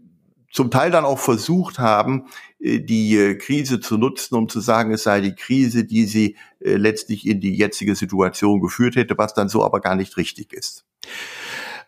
zum 0.50 0.71
Teil 0.71 0.90
dann 0.90 1.04
auch 1.04 1.19
versucht 1.19 1.78
haben, 1.78 2.26
äh, 2.59 2.80
die 2.80 3.16
äh, 3.16 3.35
Krise 3.37 3.80
zu 3.80 3.97
nutzen, 3.97 4.35
um 4.35 4.49
zu 4.49 4.61
sagen, 4.61 4.92
es 4.92 5.04
sei 5.04 5.21
die 5.21 5.35
Krise, 5.35 5.85
die 5.85 6.04
sie 6.04 6.37
äh, 6.61 6.76
letztlich 6.76 7.26
in 7.26 7.40
die 7.40 7.57
jetzige 7.57 7.95
Situation 7.95 8.61
geführt 8.61 8.97
hätte, 8.97 9.16
was 9.16 9.35
dann 9.35 9.49
so 9.49 9.64
aber 9.64 9.80
gar 9.80 9.97
nicht 9.97 10.16
richtig 10.16 10.52
ist. 10.52 10.85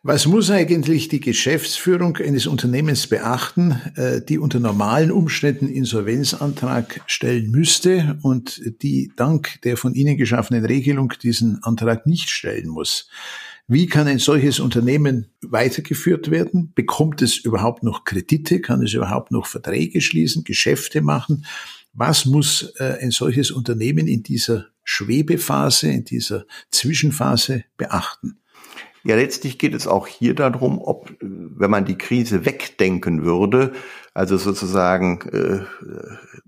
Was 0.04 0.26
muss 0.26 0.50
eigentlich 0.50 1.06
die 1.06 1.20
Geschäftsführung 1.20 2.16
eines 2.16 2.48
Unternehmens 2.48 3.06
beachten, 3.06 3.80
die 4.28 4.40
unter 4.40 4.58
normalen 4.58 5.12
Umständen 5.12 5.68
Insolvenzantrag 5.68 7.02
stellen 7.06 7.52
müsste 7.52 8.18
und 8.22 8.60
die 8.82 9.12
dank 9.14 9.60
der 9.62 9.76
von 9.76 9.94
Ihnen 9.94 10.16
geschaffenen 10.16 10.64
Regelung 10.64 11.12
diesen 11.22 11.62
Antrag 11.62 12.04
nicht 12.04 12.30
stellen 12.30 12.66
muss? 12.66 13.08
Wie 13.68 13.86
kann 13.86 14.06
ein 14.06 14.18
solches 14.18 14.60
Unternehmen 14.60 15.28
weitergeführt 15.40 16.30
werden? 16.30 16.72
Bekommt 16.74 17.22
es 17.22 17.38
überhaupt 17.38 17.82
noch 17.82 18.04
Kredite? 18.04 18.60
Kann 18.60 18.82
es 18.82 18.92
überhaupt 18.92 19.30
noch 19.30 19.46
Verträge 19.46 20.00
schließen, 20.00 20.44
Geschäfte 20.44 21.00
machen? 21.00 21.46
Was 21.94 22.26
muss 22.26 22.74
äh, 22.78 22.98
ein 23.00 23.10
solches 23.10 23.50
Unternehmen 23.50 24.08
in 24.08 24.22
dieser 24.22 24.66
Schwebephase, 24.82 25.88
in 25.88 26.04
dieser 26.04 26.46
Zwischenphase 26.70 27.64
beachten? 27.76 28.38
Ja, 29.04 29.16
letztlich 29.16 29.58
geht 29.58 29.74
es 29.74 29.88
auch 29.88 30.06
hier 30.06 30.34
darum, 30.34 30.80
ob, 30.80 31.12
wenn 31.20 31.70
man 31.70 31.84
die 31.84 31.98
Krise 31.98 32.44
wegdenken 32.44 33.24
würde, 33.24 33.72
also 34.14 34.36
sozusagen 34.36 35.22
äh, 35.32 35.64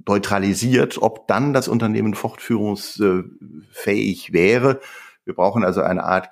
neutralisiert, 0.07 1.03
ob 1.03 1.27
dann 1.27 1.53
das 1.53 1.67
Unternehmen 1.67 2.15
fortführungsfähig 2.15 4.33
wäre. 4.33 4.81
Wir 5.25 5.35
brauchen 5.35 5.65
also 5.65 5.81
eine 5.81 6.05
Art 6.05 6.31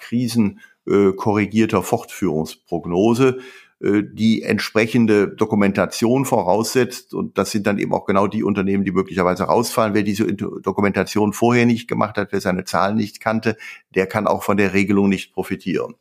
krisenkorrigierter 0.84 1.82
Fortführungsprognose. 1.82 3.38
Äh, 3.82 4.04
die 4.04 4.42
entsprechende 4.42 5.28
Dokumentation 5.28 6.24
voraussetzt. 6.24 7.14
Und 7.14 7.36
das 7.36 7.50
sind 7.50 7.66
dann 7.66 7.78
eben 7.78 7.92
auch 7.92 8.04
genau 8.04 8.28
die 8.28 8.44
Unternehmen, 8.44 8.84
die 8.84 8.92
möglicherweise 8.92 9.44
rausfallen. 9.44 9.94
Wer 9.94 10.04
diese 10.04 10.32
Dokumentation 10.32 11.32
vorher 11.32 11.66
nicht 11.66 11.88
gemacht 11.88 12.16
hat, 12.16 12.28
wer 12.30 12.40
seine 12.40 12.64
Zahlen 12.64 12.96
nicht 12.96 13.20
kannte, 13.20 13.56
der 13.94 14.06
kann 14.06 14.28
auch 14.28 14.44
von 14.44 14.56
der 14.56 14.72
Regelung 14.72 15.08
nicht 15.08 15.32
profitieren. 15.32 15.94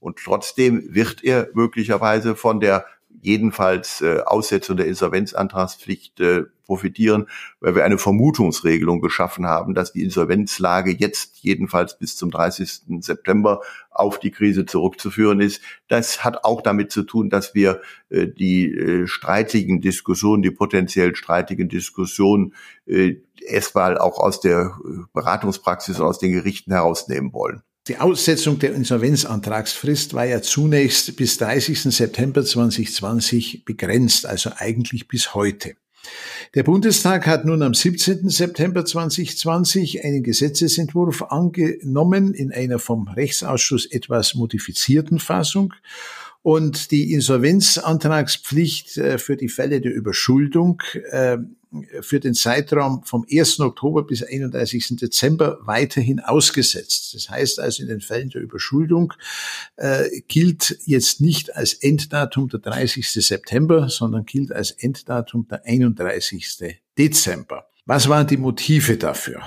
Und 0.00 0.18
trotzdem 0.24 0.94
wird 0.94 1.24
er 1.24 1.48
möglicherweise 1.52 2.36
von 2.36 2.60
der 2.60 2.86
jedenfalls 3.20 4.00
äh, 4.00 4.20
Aussetzung 4.24 4.76
der 4.76 4.86
Insolvenzantragspflicht 4.86 6.20
äh, 6.20 6.44
profitieren, 6.66 7.28
weil 7.60 7.74
wir 7.74 7.84
eine 7.84 7.98
Vermutungsregelung 7.98 9.00
geschaffen 9.00 9.46
haben, 9.46 9.74
dass 9.74 9.92
die 9.92 10.02
Insolvenzlage 10.02 10.92
jetzt 10.92 11.38
jedenfalls 11.42 11.98
bis 11.98 12.16
zum 12.16 12.30
30. 12.30 13.00
September 13.00 13.60
auf 13.90 14.18
die 14.18 14.32
Krise 14.32 14.66
zurückzuführen 14.66 15.40
ist. 15.40 15.62
Das 15.88 16.24
hat 16.24 16.44
auch 16.44 16.60
damit 16.60 16.90
zu 16.90 17.04
tun, 17.04 17.30
dass 17.30 17.54
wir 17.54 17.80
äh, 18.10 18.26
die 18.26 18.70
äh, 18.72 19.06
streitigen 19.06 19.80
Diskussionen, 19.80 20.42
die 20.42 20.50
potenziell 20.50 21.14
streitigen 21.14 21.68
Diskussionen 21.68 22.54
äh, 22.86 23.16
erstmal 23.40 23.96
auch 23.98 24.18
aus 24.18 24.40
der 24.40 24.76
äh, 24.84 25.04
Beratungspraxis 25.12 26.00
und 26.00 26.06
aus 26.06 26.18
den 26.18 26.32
Gerichten 26.32 26.72
herausnehmen 26.72 27.32
wollen. 27.32 27.62
Die 27.88 27.98
Aussetzung 27.98 28.58
der 28.58 28.74
Insolvenzantragsfrist 28.74 30.12
war 30.12 30.24
ja 30.24 30.42
zunächst 30.42 31.14
bis 31.16 31.38
30. 31.38 31.82
September 31.82 32.44
2020 32.44 33.64
begrenzt, 33.64 34.26
also 34.26 34.50
eigentlich 34.56 35.06
bis 35.06 35.34
heute. 35.34 35.76
Der 36.56 36.64
Bundestag 36.64 37.28
hat 37.28 37.44
nun 37.44 37.62
am 37.62 37.74
17. 37.74 38.28
September 38.28 38.84
2020 38.84 40.04
einen 40.04 40.24
Gesetzesentwurf 40.24 41.22
angenommen 41.22 42.34
in 42.34 42.50
einer 42.50 42.80
vom 42.80 43.06
Rechtsausschuss 43.06 43.86
etwas 43.86 44.34
modifizierten 44.34 45.20
Fassung 45.20 45.72
und 46.42 46.90
die 46.90 47.12
Insolvenzantragspflicht 47.12 48.98
äh, 48.98 49.18
für 49.18 49.36
die 49.36 49.48
Fälle 49.48 49.80
der 49.80 49.92
Überschuldung 49.92 50.82
äh, 51.10 51.38
für 52.00 52.20
den 52.20 52.34
Zeitraum 52.34 53.02
vom 53.04 53.26
1. 53.30 53.60
Oktober 53.60 54.04
bis 54.04 54.22
31. 54.22 54.96
Dezember 54.96 55.58
weiterhin 55.62 56.20
ausgesetzt. 56.20 57.14
Das 57.14 57.28
heißt 57.28 57.60
also, 57.60 57.82
in 57.82 57.88
den 57.88 58.00
Fällen 58.00 58.30
der 58.30 58.42
Überschuldung 58.42 59.12
äh, 59.76 60.04
gilt 60.28 60.78
jetzt 60.84 61.20
nicht 61.20 61.54
als 61.56 61.74
Enddatum 61.74 62.48
der 62.48 62.60
30. 62.60 63.10
September, 63.10 63.88
sondern 63.88 64.24
gilt 64.24 64.52
als 64.52 64.70
Enddatum 64.70 65.46
der 65.48 65.64
31. 65.64 66.80
Dezember. 66.98 67.68
Was 67.84 68.08
waren 68.08 68.26
die 68.26 68.36
Motive 68.36 68.96
dafür? 68.96 69.42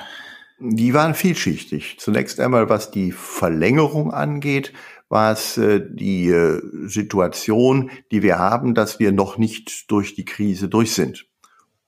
Die 0.60 0.94
waren 0.94 1.14
vielschichtig. 1.14 1.98
Zunächst 2.00 2.40
einmal, 2.40 2.70
was 2.70 2.92
die 2.92 3.12
Verlängerung 3.12 4.12
angeht, 4.14 4.74
war 5.08 5.32
es 5.32 5.58
äh, 5.58 5.82
die 5.90 6.30
äh, 6.30 6.62
Situation, 6.88 7.90
die 8.12 8.22
wir 8.22 8.38
haben, 8.38 8.76
dass 8.76 9.00
wir 9.00 9.12
noch 9.12 9.38
nicht 9.38 9.90
durch 9.90 10.16
die 10.16 10.26
Krise 10.26 10.70
durch 10.70 10.94
sind. 10.94 11.29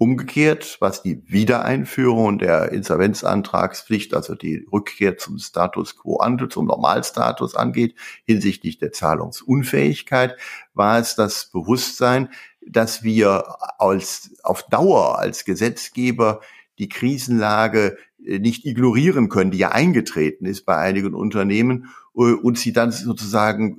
Umgekehrt, 0.01 0.77
was 0.79 1.03
die 1.03 1.21
Wiedereinführung 1.27 2.39
der 2.39 2.71
Insolvenzantragspflicht, 2.71 4.15
also 4.15 4.33
die 4.33 4.65
Rückkehr 4.73 5.19
zum 5.19 5.37
Status 5.37 5.95
quo 5.95 6.17
ante, 6.17 6.49
zum 6.49 6.65
Normalstatus 6.65 7.53
angeht, 7.53 7.93
hinsichtlich 8.25 8.79
der 8.79 8.91
Zahlungsunfähigkeit, 8.93 10.37
war 10.73 10.97
es 10.97 11.13
das 11.13 11.51
Bewusstsein, 11.51 12.29
dass 12.65 13.03
wir 13.03 13.43
als, 13.77 14.31
auf 14.41 14.63
Dauer 14.69 15.19
als 15.19 15.45
Gesetzgeber 15.45 16.41
die 16.79 16.89
Krisenlage 16.89 17.95
äh, 18.25 18.39
nicht 18.39 18.65
ignorieren 18.65 19.29
können, 19.29 19.51
die 19.51 19.59
ja 19.59 19.69
eingetreten 19.69 20.47
ist 20.47 20.65
bei 20.65 20.77
einigen 20.77 21.13
Unternehmen 21.13 21.91
äh, 22.15 22.21
und 22.21 22.57
sie 22.57 22.73
dann 22.73 22.91
sozusagen 22.91 23.77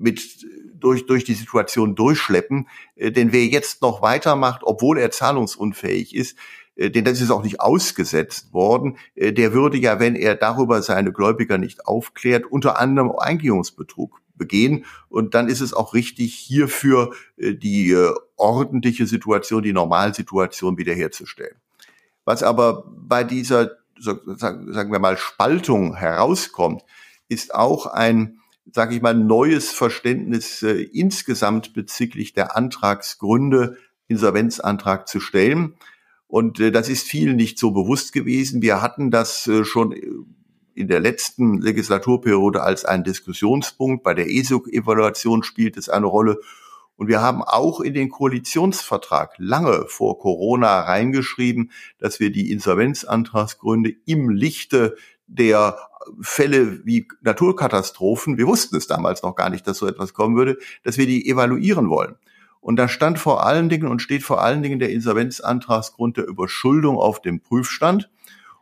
mit 0.00 0.44
durch, 0.74 1.06
durch 1.06 1.24
die 1.24 1.34
Situation 1.34 1.94
durchschleppen. 1.94 2.68
Äh, 2.96 3.12
denn 3.12 3.32
wer 3.32 3.44
jetzt 3.46 3.82
noch 3.82 4.02
weitermacht, 4.02 4.62
obwohl 4.64 4.98
er 4.98 5.10
zahlungsunfähig 5.10 6.14
ist, 6.14 6.36
denn 6.76 7.04
das 7.04 7.20
ist 7.20 7.30
auch 7.30 7.42
nicht 7.42 7.60
ausgesetzt 7.60 8.54
worden, 8.54 8.96
der 9.14 9.52
würde 9.52 9.76
ja, 9.76 10.00
wenn 10.00 10.16
er 10.16 10.34
darüber 10.34 10.80
seine 10.80 11.12
Gläubiger 11.12 11.58
nicht 11.58 11.86
aufklärt, 11.86 12.46
unter 12.46 12.80
anderem 12.80 13.12
Eingehungsbetrug 13.18 14.22
begehen. 14.34 14.86
Und 15.10 15.34
dann 15.34 15.48
ist 15.48 15.60
es 15.60 15.74
auch 15.74 15.92
richtig, 15.92 16.34
hierfür 16.34 17.12
die 17.36 17.94
ordentliche 18.36 19.06
Situation, 19.06 19.62
die 19.62 19.74
Normalsituation 19.74 20.78
wiederherzustellen. 20.78 21.56
Was 22.24 22.42
aber 22.42 22.84
bei 22.86 23.24
dieser, 23.24 23.72
sagen 23.98 24.92
wir 24.92 25.00
mal, 25.00 25.18
Spaltung 25.18 25.96
herauskommt, 25.96 26.82
ist 27.28 27.54
auch 27.54 27.86
ein, 27.86 28.39
sage 28.72 28.94
ich 28.94 29.02
mal, 29.02 29.14
neues 29.14 29.70
Verständnis 29.70 30.62
äh, 30.62 30.82
insgesamt 30.82 31.74
bezüglich 31.74 32.32
der 32.32 32.56
Antragsgründe, 32.56 33.76
Insolvenzantrag 34.08 35.08
zu 35.08 35.20
stellen. 35.20 35.74
Und 36.26 36.60
äh, 36.60 36.70
das 36.70 36.88
ist 36.88 37.06
vielen 37.06 37.36
nicht 37.36 37.58
so 37.58 37.70
bewusst 37.72 38.12
gewesen. 38.12 38.62
Wir 38.62 38.82
hatten 38.82 39.10
das 39.10 39.46
äh, 39.46 39.64
schon 39.64 39.94
in 40.74 40.88
der 40.88 41.00
letzten 41.00 41.60
Legislaturperiode 41.60 42.62
als 42.62 42.84
einen 42.84 43.04
Diskussionspunkt. 43.04 44.02
Bei 44.02 44.14
der 44.14 44.30
ESUG-Evaluation 44.30 45.42
spielt 45.42 45.76
es 45.76 45.88
eine 45.88 46.06
Rolle. 46.06 46.38
Und 46.96 47.08
wir 47.08 47.22
haben 47.22 47.42
auch 47.42 47.80
in 47.80 47.94
den 47.94 48.10
Koalitionsvertrag 48.10 49.34
lange 49.38 49.86
vor 49.88 50.18
Corona 50.18 50.80
reingeschrieben, 50.80 51.70
dass 51.98 52.20
wir 52.20 52.30
die 52.30 52.50
Insolvenzantragsgründe 52.50 53.94
im 54.04 54.28
Lichte 54.28 54.96
der 55.30 55.78
Fälle 56.20 56.84
wie 56.84 57.06
Naturkatastrophen, 57.20 58.38
wir 58.38 58.46
wussten 58.46 58.76
es 58.76 58.86
damals 58.86 59.22
noch 59.22 59.36
gar 59.36 59.50
nicht, 59.50 59.66
dass 59.66 59.78
so 59.78 59.86
etwas 59.86 60.14
kommen 60.14 60.36
würde, 60.36 60.58
dass 60.82 60.98
wir 60.98 61.06
die 61.06 61.28
evaluieren 61.28 61.88
wollen. 61.88 62.16
Und 62.60 62.76
da 62.76 62.88
stand 62.88 63.18
vor 63.18 63.46
allen 63.46 63.68
Dingen 63.68 63.88
und 63.88 64.02
steht 64.02 64.22
vor 64.22 64.42
allen 64.42 64.62
Dingen 64.62 64.78
der 64.78 64.90
Insolvenzantragsgrund 64.90 66.16
der 66.16 66.26
Überschuldung 66.26 66.98
auf 66.98 67.22
dem 67.22 67.40
Prüfstand. 67.40 68.10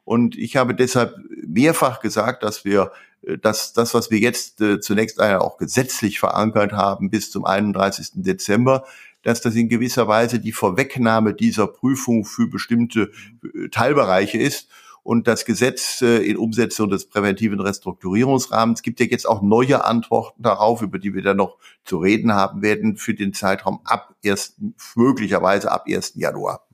Und 0.04 0.36
ich 0.36 0.56
habe 0.56 0.74
deshalb 0.74 1.14
mehrfach 1.46 2.00
gesagt, 2.00 2.42
dass 2.42 2.64
wir 2.64 2.92
äh, 3.22 3.38
dass 3.38 3.72
das, 3.72 3.94
was 3.94 4.10
wir 4.10 4.18
jetzt 4.18 4.60
äh, 4.60 4.80
zunächst 4.80 5.20
einmal 5.20 5.40
auch 5.40 5.58
gesetzlich 5.58 6.20
verankert 6.20 6.72
haben 6.72 7.10
bis 7.10 7.30
zum 7.30 7.44
31. 7.44 8.10
Dezember, 8.14 8.84
dass 9.22 9.40
das 9.40 9.54
in 9.54 9.68
gewisser 9.68 10.08
Weise 10.08 10.38
die 10.38 10.52
Vorwegnahme 10.52 11.34
dieser 11.34 11.66
Prüfung 11.66 12.24
für 12.24 12.48
bestimmte 12.48 13.10
äh, 13.42 13.68
Teilbereiche 13.68 14.38
ist. 14.38 14.68
Und 15.08 15.26
das 15.26 15.46
Gesetz 15.46 16.02
äh, 16.02 16.18
in 16.18 16.36
Umsetzung 16.36 16.90
des 16.90 17.08
präventiven 17.08 17.60
Restrukturierungsrahmens 17.60 18.82
gibt 18.82 19.00
ja 19.00 19.06
jetzt 19.06 19.26
auch 19.26 19.40
neue 19.40 19.82
Antworten 19.86 20.42
darauf, 20.42 20.82
über 20.82 20.98
die 20.98 21.14
wir 21.14 21.22
dann 21.22 21.38
noch 21.38 21.56
zu 21.86 21.96
reden 21.96 22.34
haben 22.34 22.60
werden, 22.60 22.98
für 22.98 23.14
den 23.14 23.32
Zeitraum 23.32 23.80
ab 23.84 24.14
1., 24.22 24.56
möglicherweise 24.96 25.72
ab 25.72 25.86
1. 25.88 26.12
Januar. 26.16 26.68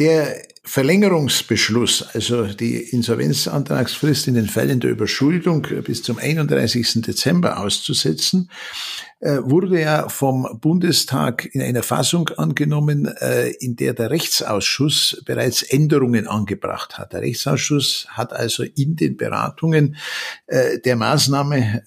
Der 0.00 0.40
Verlängerungsbeschluss, 0.64 2.14
also 2.14 2.46
die 2.46 2.76
Insolvenzantragsfrist 2.76 4.28
in 4.28 4.34
den 4.34 4.46
Fällen 4.46 4.80
der 4.80 4.92
Überschuldung 4.92 5.60
bis 5.84 6.02
zum 6.02 6.16
31. 6.16 7.02
Dezember 7.02 7.60
auszusetzen, 7.60 8.50
äh, 9.18 9.40
wurde 9.42 9.78
ja 9.78 10.08
vom 10.08 10.58
Bundestag 10.58 11.54
in 11.54 11.60
einer 11.60 11.82
Fassung 11.82 12.30
angenommen, 12.30 13.14
äh, 13.20 13.50
in 13.50 13.76
der 13.76 13.92
der 13.92 14.10
Rechtsausschuss 14.10 15.22
bereits 15.26 15.62
Änderungen 15.62 16.26
angebracht 16.26 16.96
hat. 16.96 17.12
Der 17.12 17.20
Rechtsausschuss 17.20 18.06
hat 18.08 18.32
also 18.32 18.62
in 18.62 18.96
den 18.96 19.18
Beratungen 19.18 19.96
äh, 20.46 20.78
der 20.78 20.96
Maßnahme 20.96 21.82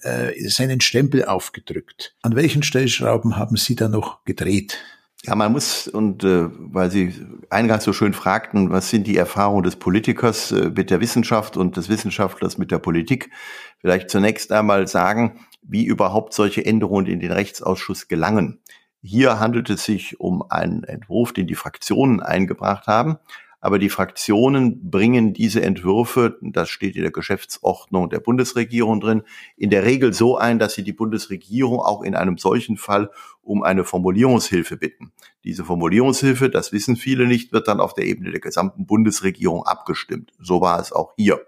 seinen 0.46 0.80
Stempel 0.80 1.24
aufgedrückt. 1.24 2.14
An 2.22 2.36
welchen 2.36 2.62
Stellschrauben 2.62 3.36
haben 3.36 3.56
Sie 3.56 3.74
da 3.74 3.88
noch 3.88 4.24
gedreht? 4.24 4.78
Ja, 5.26 5.34
man 5.34 5.52
muss, 5.52 5.88
und 5.88 6.22
äh, 6.22 6.50
weil 6.50 6.90
Sie 6.90 7.14
eingangs 7.48 7.84
so 7.84 7.94
schön 7.94 8.12
fragten, 8.12 8.70
was 8.70 8.90
sind 8.90 9.06
die 9.06 9.16
Erfahrungen 9.16 9.62
des 9.62 9.76
Politikers 9.76 10.52
äh, 10.52 10.70
mit 10.76 10.90
der 10.90 11.00
Wissenschaft 11.00 11.56
und 11.56 11.78
des 11.78 11.88
Wissenschaftlers 11.88 12.58
mit 12.58 12.70
der 12.70 12.78
Politik, 12.78 13.30
vielleicht 13.78 14.10
zunächst 14.10 14.52
einmal 14.52 14.86
sagen, 14.86 15.40
wie 15.62 15.86
überhaupt 15.86 16.34
solche 16.34 16.66
Änderungen 16.66 17.06
in 17.06 17.20
den 17.20 17.32
Rechtsausschuss 17.32 18.06
gelangen. 18.06 18.60
Hier 19.00 19.40
handelt 19.40 19.70
es 19.70 19.84
sich 19.84 20.20
um 20.20 20.42
einen 20.50 20.84
Entwurf, 20.84 21.32
den 21.32 21.46
die 21.46 21.54
Fraktionen 21.54 22.20
eingebracht 22.20 22.86
haben. 22.86 23.16
Aber 23.64 23.78
die 23.78 23.88
Fraktionen 23.88 24.90
bringen 24.90 25.32
diese 25.32 25.62
Entwürfe, 25.62 26.36
das 26.42 26.68
steht 26.68 26.96
in 26.96 27.02
der 27.02 27.10
Geschäftsordnung 27.10 28.10
der 28.10 28.20
Bundesregierung 28.20 29.00
drin, 29.00 29.22
in 29.56 29.70
der 29.70 29.84
Regel 29.86 30.12
so 30.12 30.36
ein, 30.36 30.58
dass 30.58 30.74
sie 30.74 30.82
die 30.82 30.92
Bundesregierung 30.92 31.80
auch 31.80 32.02
in 32.02 32.14
einem 32.14 32.36
solchen 32.36 32.76
Fall 32.76 33.10
um 33.42 33.62
eine 33.62 33.84
Formulierungshilfe 33.84 34.76
bitten. 34.76 35.12
Diese 35.44 35.64
Formulierungshilfe, 35.64 36.50
das 36.50 36.72
wissen 36.72 36.96
viele 36.96 37.26
nicht, 37.26 37.54
wird 37.54 37.66
dann 37.66 37.80
auf 37.80 37.94
der 37.94 38.04
Ebene 38.04 38.32
der 38.32 38.40
gesamten 38.40 38.84
Bundesregierung 38.84 39.64
abgestimmt. 39.64 40.34
So 40.38 40.60
war 40.60 40.78
es 40.78 40.92
auch 40.92 41.14
hier. 41.16 41.40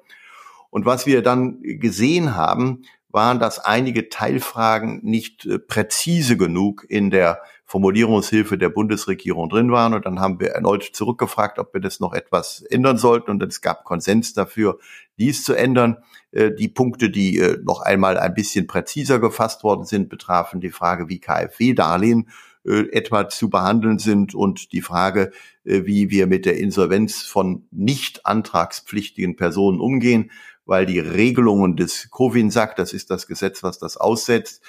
Und 0.71 0.87
was 0.87 1.05
wir 1.05 1.21
dann 1.21 1.61
gesehen 1.61 2.35
haben, 2.35 2.85
waren, 3.11 3.39
dass 3.39 3.59
einige 3.59 4.09
Teilfragen 4.09 5.01
nicht 5.03 5.45
äh, 5.45 5.59
präzise 5.59 6.39
genug 6.39 6.87
in 6.89 7.11
der 7.11 7.43
Formulierungshilfe 7.67 8.57
der 8.57 8.69
Bundesregierung 8.69 9.49
drin 9.49 9.73
waren. 9.73 9.93
Und 9.93 10.07
dann 10.07 10.21
haben 10.21 10.41
wir 10.41 10.51
erneut 10.51 10.85
zurückgefragt, 10.85 11.59
ob 11.59 11.75
wir 11.75 11.81
das 11.81 11.99
noch 11.99 12.15
etwas 12.15 12.63
ändern 12.63 12.97
sollten. 12.97 13.31
Und 13.31 13.43
es 13.43 13.61
gab 13.61 13.85
Konsens 13.85 14.33
dafür, 14.35 14.79
dies 15.19 15.45
zu 15.45 15.55
ändern. 15.55 15.99
Äh, 16.31 16.53
die 16.53 16.69
Punkte, 16.69 17.11
die 17.11 17.39
äh, 17.39 17.59
noch 17.65 17.81
einmal 17.81 18.19
ein 18.19 18.35
bisschen 18.35 18.69
präziser 18.69 19.19
gefasst 19.19 19.65
worden 19.65 19.85
sind, 19.85 20.09
betrafen 20.09 20.61
die 20.61 20.71
Frage, 20.71 21.09
wie 21.09 21.19
KfW-Darlehen 21.19 22.29
äh, 22.65 22.89
etwa 22.93 23.29
zu 23.29 23.51
behandeln 23.51 23.99
sind 23.99 24.35
und 24.35 24.73
die 24.73 24.83
Frage, 24.83 25.33
wie 25.65 26.11
wir 26.11 26.29
mit 26.29 26.47
der 26.47 26.59
Insolvenz 26.59 27.23
von 27.23 27.67
nicht 27.73 28.25
antragspflichtigen 28.25 29.35
Personen 29.35 29.81
umgehen 29.81 30.31
weil 30.67 30.85
die 30.85 30.99
Regelungen 30.99 31.77
des 31.77 32.11
Covid-Sack, 32.11 32.77
das 32.77 32.93
ist 32.93 33.11
das 33.11 33.27
Gesetz, 33.27 33.63
was 33.63 33.79
das 33.79 33.97
aussetzt, 33.97 34.63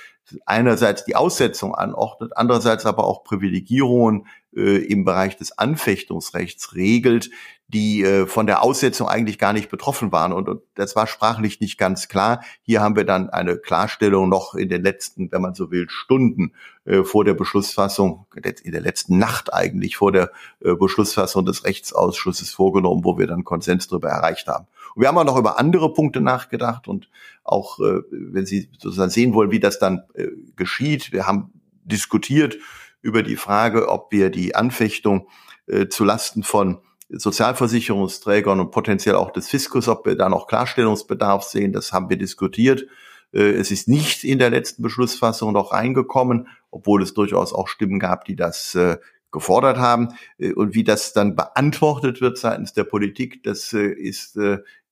einerseits 0.46 1.06
die 1.06 1.16
Aussetzung 1.16 1.76
anordnet, 1.76 2.34
andererseits 2.36 2.86
aber 2.86 3.06
auch 3.06 3.24
Privilegierungen 3.24 4.28
äh, 4.56 4.78
im 4.78 5.06
Bereich 5.06 5.38
des 5.38 5.58
Anfechtungsrechts 5.58 6.76
regelt, 6.76 7.30
die 7.70 8.02
äh, 8.02 8.28
von 8.28 8.48
der 8.48 8.64
Aussetzung 8.64 9.10
eigentlich 9.10 9.38
gar 9.38 9.52
nicht 9.52 9.70
betroffen 9.70 10.12
waren. 10.14 10.32
Und, 10.32 10.48
und 10.48 10.62
das 10.76 10.96
war 10.96 11.06
sprachlich 11.06 11.60
nicht 11.60 11.78
ganz 11.78 12.08
klar. 12.08 12.42
Hier 12.62 12.82
haben 12.82 12.96
wir 12.96 13.04
dann 13.04 13.30
eine 13.30 13.58
Klarstellung 13.58 14.30
noch 14.30 14.54
in 14.54 14.70
den 14.70 14.82
letzten, 14.82 15.32
wenn 15.32 15.42
man 15.42 15.54
so 15.54 15.70
will, 15.70 15.90
Stunden 15.90 16.54
äh, 16.86 17.04
vor 17.04 17.26
der 17.26 17.34
Beschlussfassung, 17.34 18.26
in 18.64 18.72
der 18.72 18.82
letzten 18.82 19.18
Nacht 19.18 19.54
eigentlich 19.54 19.98
vor 19.98 20.14
der 20.14 20.32
äh, 20.62 20.76
Beschlussfassung 20.76 21.46
des 21.46 21.66
Rechtsausschusses 21.66 22.52
vorgenommen, 22.52 23.04
wo 23.04 23.18
wir 23.18 23.28
dann 23.28 23.44
Konsens 23.44 23.90
darüber 23.90 24.10
erreicht 24.10 24.48
haben. 24.48 24.68
Und 24.96 25.02
wir 25.02 25.10
haben 25.10 25.18
auch 25.18 25.26
noch 25.26 25.38
über 25.38 25.60
andere 25.60 25.94
Punkte 25.94 26.22
nachgedacht 26.22 26.88
und 26.88 27.10
auch, 27.44 27.80
äh, 27.80 28.02
wenn 28.12 28.46
Sie 28.46 28.70
sozusagen 28.78 29.12
sehen 29.12 29.34
wollen, 29.34 29.52
wie 29.52 29.60
das 29.60 29.78
dann 29.78 30.04
äh, 30.14 30.28
geschieht, 30.56 31.12
wir 31.12 31.28
haben 31.28 31.52
diskutiert 31.84 32.58
über 33.02 33.24
die 33.24 33.36
Frage, 33.36 33.90
ob 33.90 34.12
wir 34.12 34.30
die 34.30 34.56
Anfechtung 34.56 35.28
äh, 35.68 35.88
zu 35.88 36.06
Lasten 36.06 36.44
von 36.44 36.80
Sozialversicherungsträgern 37.10 38.60
und 38.60 38.72
potenziell 38.72 39.16
auch 39.16 39.32
des 39.32 39.48
Fiskus, 39.50 39.88
ob 39.88 40.06
wir 40.06 40.16
da 40.16 40.30
noch 40.30 40.48
Klarstellungsbedarf 40.48 41.44
sehen, 41.44 41.72
das 41.72 41.94
haben 41.94 42.10
wir 42.10 42.18
diskutiert. 42.18 42.86
Äh, 43.32 43.52
es 43.52 43.72
ist 43.72 43.88
nicht 43.88 44.24
in 44.24 44.40
der 44.40 44.50
letzten 44.50 44.82
Beschlussfassung 44.82 45.54
noch 45.54 45.72
reingekommen, 45.72 46.48
obwohl 46.72 47.02
es 47.02 47.14
durchaus 47.14 47.54
auch 47.54 47.68
Stimmen 47.68 48.00
gab, 48.00 48.26
die 48.26 48.36
das 48.36 48.76
äh, 48.76 48.98
gefordert 49.32 49.78
haben. 49.78 50.10
Äh, 50.38 50.54
und 50.54 50.74
wie 50.74 50.84
das 50.84 51.14
dann 51.14 51.36
beantwortet 51.36 52.22
wird 52.22 52.38
seitens 52.38 52.74
der 52.74 52.84
Politik, 52.84 53.44
das 53.44 53.74
ist 53.74 54.40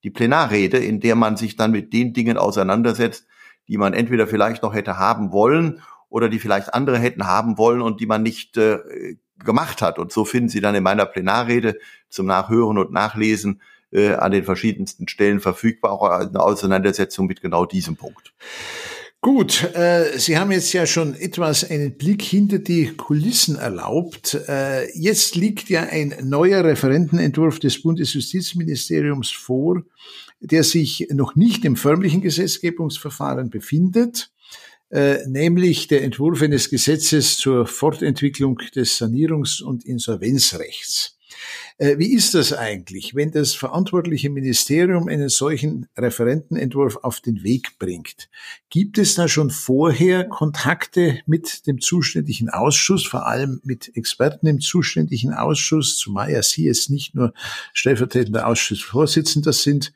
die 0.03 0.09
Plenarrede, 0.11 0.77
in 0.77 0.99
der 0.99 1.15
man 1.15 1.35
sich 1.37 1.55
dann 1.55 1.71
mit 1.71 1.93
den 1.93 2.13
Dingen 2.13 2.37
auseinandersetzt, 2.37 3.27
die 3.67 3.77
man 3.77 3.93
entweder 3.93 4.27
vielleicht 4.27 4.61
noch 4.61 4.73
hätte 4.73 4.99
haben 4.99 5.31
wollen 5.31 5.81
oder 6.09 6.29
die 6.29 6.39
vielleicht 6.39 6.73
andere 6.73 6.99
hätten 6.99 7.25
haben 7.25 7.57
wollen 7.57 7.81
und 7.81 7.99
die 7.99 8.05
man 8.05 8.21
nicht 8.21 8.57
gemacht 9.43 9.81
hat. 9.81 9.99
Und 9.99 10.11
so 10.11 10.25
finden 10.25 10.49
Sie 10.49 10.61
dann 10.61 10.75
in 10.75 10.83
meiner 10.83 11.05
Plenarrede 11.05 11.77
zum 12.09 12.25
Nachhören 12.25 12.77
und 12.77 12.91
Nachlesen 12.91 13.61
äh, 13.91 14.13
an 14.13 14.31
den 14.31 14.43
verschiedensten 14.43 15.07
Stellen 15.07 15.39
verfügbar, 15.39 15.91
auch 15.91 16.03
eine 16.03 16.39
Auseinandersetzung 16.39 17.27
mit 17.27 17.41
genau 17.41 17.65
diesem 17.65 17.95
Punkt. 17.95 18.33
Gut, 19.21 19.63
äh, 19.73 20.19
Sie 20.19 20.37
haben 20.37 20.51
jetzt 20.51 20.71
ja 20.73 20.85
schon 20.85 21.15
etwas 21.15 21.67
einen 21.67 21.97
Blick 21.97 22.21
hinter 22.21 22.59
die 22.59 22.93
Kulissen 22.95 23.55
erlaubt. 23.55 24.37
Äh, 24.47 24.91
jetzt 24.95 25.35
liegt 25.35 25.67
ja 25.69 25.81
ein 25.81 26.15
neuer 26.21 26.63
Referentenentwurf 26.63 27.57
des 27.57 27.81
Bundesjustizministeriums 27.81 29.31
vor, 29.31 29.81
der 30.41 30.63
sich 30.63 31.07
noch 31.11 31.35
nicht 31.35 31.65
im 31.65 31.75
förmlichen 31.75 32.21
Gesetzgebungsverfahren 32.21 33.49
befindet, 33.49 34.31
äh, 34.89 35.25
nämlich 35.27 35.87
der 35.87 36.03
Entwurf 36.03 36.41
eines 36.41 36.69
Gesetzes 36.69 37.37
zur 37.37 37.65
Fortentwicklung 37.65 38.57
des 38.75 38.99
Sanierungs- 38.99 39.61
und 39.61 39.85
Insolvenzrechts. 39.85 41.15
Äh, 41.77 41.97
wie 41.97 42.13
ist 42.13 42.33
das 42.33 42.53
eigentlich, 42.53 43.15
wenn 43.15 43.31
das 43.31 43.53
verantwortliche 43.53 44.29
Ministerium 44.29 45.09
einen 45.09 45.27
solchen 45.27 45.87
Referentenentwurf 45.97 46.97
auf 47.01 47.19
den 47.19 47.43
Weg 47.43 47.77
bringt? 47.79 48.29
Gibt 48.69 48.97
es 48.97 49.15
da 49.15 49.27
schon 49.27 49.49
vorher 49.49 50.25
Kontakte 50.29 51.19
mit 51.25 51.67
dem 51.67 51.81
zuständigen 51.81 52.49
Ausschuss, 52.49 53.05
vor 53.05 53.27
allem 53.27 53.59
mit 53.63 53.91
Experten 53.95 54.47
im 54.47 54.61
zuständigen 54.61 55.33
Ausschuss, 55.33 55.97
zumal 55.97 56.31
ja 56.31 56.41
Sie 56.41 56.65
jetzt 56.65 56.89
nicht 56.89 57.15
nur 57.15 57.33
stellvertretender 57.73 58.47
Ausschussvorsitzender 58.47 59.51
sind, 59.51 59.91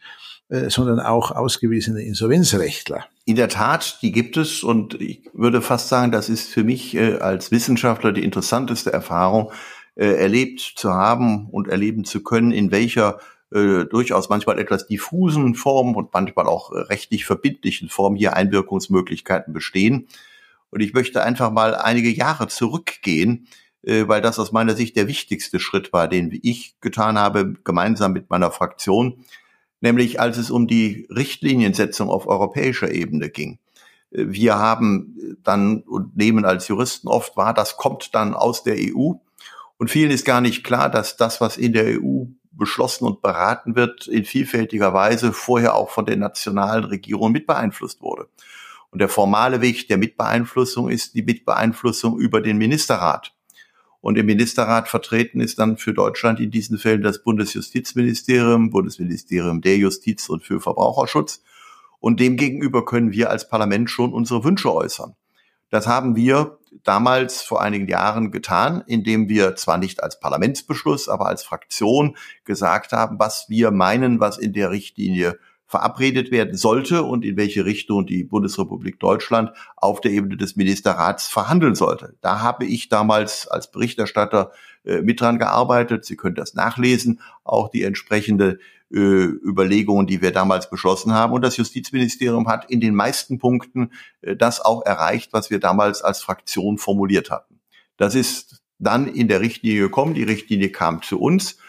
sondern 0.49 0.99
auch 0.99 1.31
ausgewiesene 1.31 2.01
Insolvenzrechtler. 2.01 3.05
In 3.25 3.35
der 3.35 3.49
Tat, 3.49 3.99
die 4.01 4.11
gibt 4.11 4.35
es 4.35 4.63
und 4.63 4.99
ich 4.99 5.21
würde 5.33 5.61
fast 5.61 5.89
sagen, 5.89 6.11
das 6.11 6.29
ist 6.29 6.49
für 6.49 6.63
mich 6.63 6.95
äh, 6.95 7.17
als 7.17 7.51
Wissenschaftler 7.51 8.11
die 8.11 8.23
interessanteste 8.23 8.91
Erfahrung, 8.91 9.51
äh, 9.95 10.13
erlebt 10.15 10.61
zu 10.61 10.91
haben 10.91 11.47
und 11.49 11.67
erleben 11.67 12.05
zu 12.05 12.23
können, 12.23 12.51
in 12.51 12.71
welcher 12.71 13.19
äh, 13.51 13.85
durchaus 13.85 14.29
manchmal 14.29 14.59
etwas 14.59 14.87
diffusen 14.87 15.55
Form 15.55 15.95
und 15.95 16.13
manchmal 16.13 16.47
auch 16.47 16.71
äh, 16.71 16.79
rechtlich 16.79 17.25
verbindlichen 17.25 17.89
Form 17.89 18.15
hier 18.15 18.35
Einwirkungsmöglichkeiten 18.35 19.53
bestehen. 19.53 20.07
Und 20.71 20.81
ich 20.81 20.93
möchte 20.93 21.23
einfach 21.23 21.51
mal 21.51 21.75
einige 21.75 22.09
Jahre 22.09 22.47
zurückgehen, 22.47 23.47
äh, 23.83 24.07
weil 24.07 24.21
das 24.21 24.39
aus 24.39 24.51
meiner 24.51 24.75
Sicht 24.75 24.95
der 24.95 25.07
wichtigste 25.07 25.59
Schritt 25.59 25.93
war, 25.93 26.07
den 26.07 26.37
ich 26.43 26.75
getan 26.81 27.17
habe, 27.17 27.55
gemeinsam 27.63 28.13
mit 28.13 28.29
meiner 28.29 28.51
Fraktion, 28.51 29.25
nämlich 29.81 30.19
als 30.19 30.37
es 30.37 30.51
um 30.51 30.67
die 30.67 31.07
Richtliniensetzung 31.09 32.09
auf 32.09 32.27
europäischer 32.27 32.91
Ebene 32.91 33.29
ging. 33.29 33.59
Äh, 34.11 34.25
wir 34.27 34.57
haben 34.57 35.37
dann 35.43 35.81
und 35.81 36.15
nehmen 36.17 36.45
als 36.45 36.67
Juristen 36.67 37.07
oft 37.07 37.37
wahr, 37.37 37.53
das 37.53 37.77
kommt 37.77 38.13
dann 38.15 38.33
aus 38.33 38.63
der 38.63 38.75
EU 38.77 39.13
und 39.79 39.89
vielen 39.89 40.11
ist 40.11 40.25
gar 40.25 40.41
nicht 40.41 40.65
klar, 40.65 40.89
dass 40.89 41.15
das, 41.15 41.39
was 41.39 41.57
in 41.57 41.71
der 41.71 42.01
EU 42.01 42.25
beschlossen 42.51 43.05
und 43.05 43.21
beraten 43.21 43.75
wird, 43.77 44.07
in 44.07 44.25
vielfältiger 44.25 44.93
Weise 44.93 45.31
vorher 45.31 45.73
auch 45.73 45.89
von 45.89 46.05
den 46.05 46.19
nationalen 46.19 46.83
Regierungen 46.83 47.31
mit 47.31 47.47
beeinflusst 47.47 48.01
wurde. 48.01 48.27
Und 48.91 48.99
der 48.99 49.07
formale 49.07 49.61
Weg 49.61 49.87
der 49.87 49.97
Mitbeeinflussung 49.97 50.89
ist 50.89 51.15
die 51.15 51.23
Mitbeeinflussung 51.23 52.19
über 52.19 52.41
den 52.41 52.57
Ministerrat. 52.57 53.33
Und 54.01 54.17
im 54.17 54.25
Ministerrat 54.27 54.87
vertreten 54.87 55.41
ist 55.41 55.59
dann 55.59 55.77
für 55.77 55.93
Deutschland 55.93 56.39
in 56.39 56.51
diesen 56.51 56.77
Fällen 56.77 57.01
das 57.01 57.21
Bundesjustizministerium, 57.21 58.69
Bundesministerium 58.69 59.61
der 59.61 59.77
Justiz 59.77 60.29
und 60.29 60.43
für 60.43 60.61
Verbraucherschutz. 60.61 61.43
Und 61.99 62.19
demgegenüber 62.19 62.85
können 62.85 63.11
wir 63.11 63.29
als 63.29 63.49
Parlament 63.49 63.89
schon 63.89 64.13
unsere 64.13 64.43
Wünsche 64.43 64.73
äußern. 64.73 65.15
Das 65.69 65.85
haben 65.85 66.15
wir 66.15 66.57
damals 66.83 67.41
vor 67.41 67.61
einigen 67.61 67.87
Jahren 67.87 68.31
getan, 68.31 68.83
indem 68.87 69.27
wir 69.27 69.55
zwar 69.55 69.77
nicht 69.77 70.01
als 70.01 70.19
Parlamentsbeschluss, 70.19 71.09
aber 71.09 71.27
als 71.27 71.43
Fraktion 71.43 72.15
gesagt 72.45 72.91
haben, 72.91 73.19
was 73.19 73.47
wir 73.49 73.71
meinen, 73.71 74.19
was 74.19 74.37
in 74.37 74.53
der 74.53 74.71
Richtlinie 74.71 75.37
verabredet 75.69 76.31
werden 76.31 76.57
sollte 76.57 77.03
und 77.03 77.23
in 77.23 77.37
welche 77.37 77.63
Richtung 77.63 78.07
die 78.07 78.23
Bundesrepublik 78.23 78.99
Deutschland 78.99 79.51
auf 79.77 80.01
der 80.01 80.09
Ebene 80.09 80.35
des 80.35 80.55
Ministerrats 80.55 81.27
verhandeln 81.27 81.75
sollte. 81.75 82.15
Da 82.21 82.41
habe 82.41 82.65
ich 82.65 82.89
damals 82.89 83.47
als 83.47 83.69
Berichterstatter 83.69 84.51
äh, 84.83 85.01
mit 85.01 85.21
dran 85.21 85.37
gearbeitet. 85.37 86.05
Sie 86.05 86.15
können 86.15 86.33
das 86.33 86.55
nachlesen, 86.55 87.21
auch 87.43 87.69
die 87.69 87.83
entsprechende 87.83 88.57
äh, 88.91 88.97
Überlegungen, 88.97 90.07
die 90.07 90.23
wir 90.23 90.31
damals 90.31 90.71
beschlossen 90.71 91.13
haben. 91.13 91.33
Und 91.33 91.43
das 91.43 91.57
Justizministerium 91.57 92.47
hat 92.47 92.71
in 92.71 92.81
den 92.81 92.95
meisten 92.95 93.37
Punkten 93.37 93.91
äh, 94.21 94.35
das 94.35 94.61
auch 94.61 94.83
erreicht, 94.83 95.33
was 95.33 95.51
wir 95.51 95.59
damals 95.59 96.01
als 96.01 96.23
Fraktion 96.23 96.79
formuliert 96.79 97.29
hatten. 97.29 97.59
Das 97.97 98.15
ist 98.15 98.63
dann 98.79 99.05
in 99.05 99.27
der 99.27 99.41
Richtlinie 99.41 99.81
gekommen. 99.81 100.15
Die 100.15 100.23
Richtlinie 100.23 100.71
kam 100.71 101.03
zu 101.03 101.19
uns. 101.19 101.59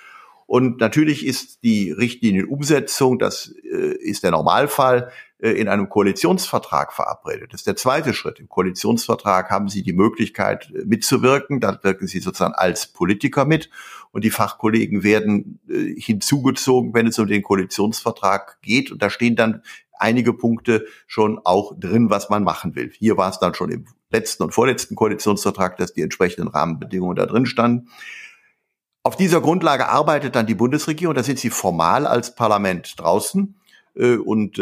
Und 0.50 0.80
natürlich 0.80 1.24
ist 1.24 1.62
die 1.62 1.92
Richtlinienumsetzung, 1.92 3.20
das 3.20 3.54
äh, 3.62 3.94
ist 4.00 4.24
der 4.24 4.32
Normalfall, 4.32 5.12
äh, 5.38 5.50
in 5.50 5.68
einem 5.68 5.88
Koalitionsvertrag 5.88 6.92
verabredet. 6.92 7.52
Das 7.52 7.60
ist 7.60 7.68
der 7.68 7.76
zweite 7.76 8.12
Schritt. 8.14 8.40
Im 8.40 8.48
Koalitionsvertrag 8.48 9.48
haben 9.48 9.68
Sie 9.68 9.84
die 9.84 9.92
Möglichkeit 9.92 10.72
äh, 10.74 10.84
mitzuwirken. 10.84 11.60
Da 11.60 11.78
wirken 11.84 12.08
Sie 12.08 12.18
sozusagen 12.18 12.54
als 12.54 12.88
Politiker 12.88 13.44
mit 13.44 13.70
und 14.10 14.24
die 14.24 14.30
Fachkollegen 14.30 15.04
werden 15.04 15.60
äh, 15.68 15.94
hinzugezogen, 15.96 16.94
wenn 16.94 17.06
es 17.06 17.20
um 17.20 17.28
den 17.28 17.44
Koalitionsvertrag 17.44 18.60
geht. 18.60 18.90
Und 18.90 19.02
da 19.02 19.08
stehen 19.08 19.36
dann 19.36 19.62
einige 20.00 20.32
Punkte 20.32 20.84
schon 21.06 21.38
auch 21.44 21.78
drin, 21.78 22.10
was 22.10 22.28
man 22.28 22.42
machen 22.42 22.74
will. 22.74 22.90
Hier 22.98 23.16
war 23.16 23.30
es 23.30 23.38
dann 23.38 23.54
schon 23.54 23.70
im 23.70 23.84
letzten 24.10 24.42
und 24.42 24.52
vorletzten 24.52 24.96
Koalitionsvertrag, 24.96 25.76
dass 25.76 25.92
die 25.92 26.02
entsprechenden 26.02 26.48
Rahmenbedingungen 26.48 27.14
da 27.14 27.26
drin 27.26 27.46
standen. 27.46 27.88
Auf 29.02 29.16
dieser 29.16 29.40
Grundlage 29.40 29.88
arbeitet 29.88 30.36
dann 30.36 30.46
die 30.46 30.54
Bundesregierung. 30.54 31.14
Da 31.14 31.22
sind 31.22 31.38
sie 31.38 31.50
formal 31.50 32.06
als 32.06 32.34
Parlament 32.34 32.98
draußen. 32.98 33.54
Und 34.24 34.58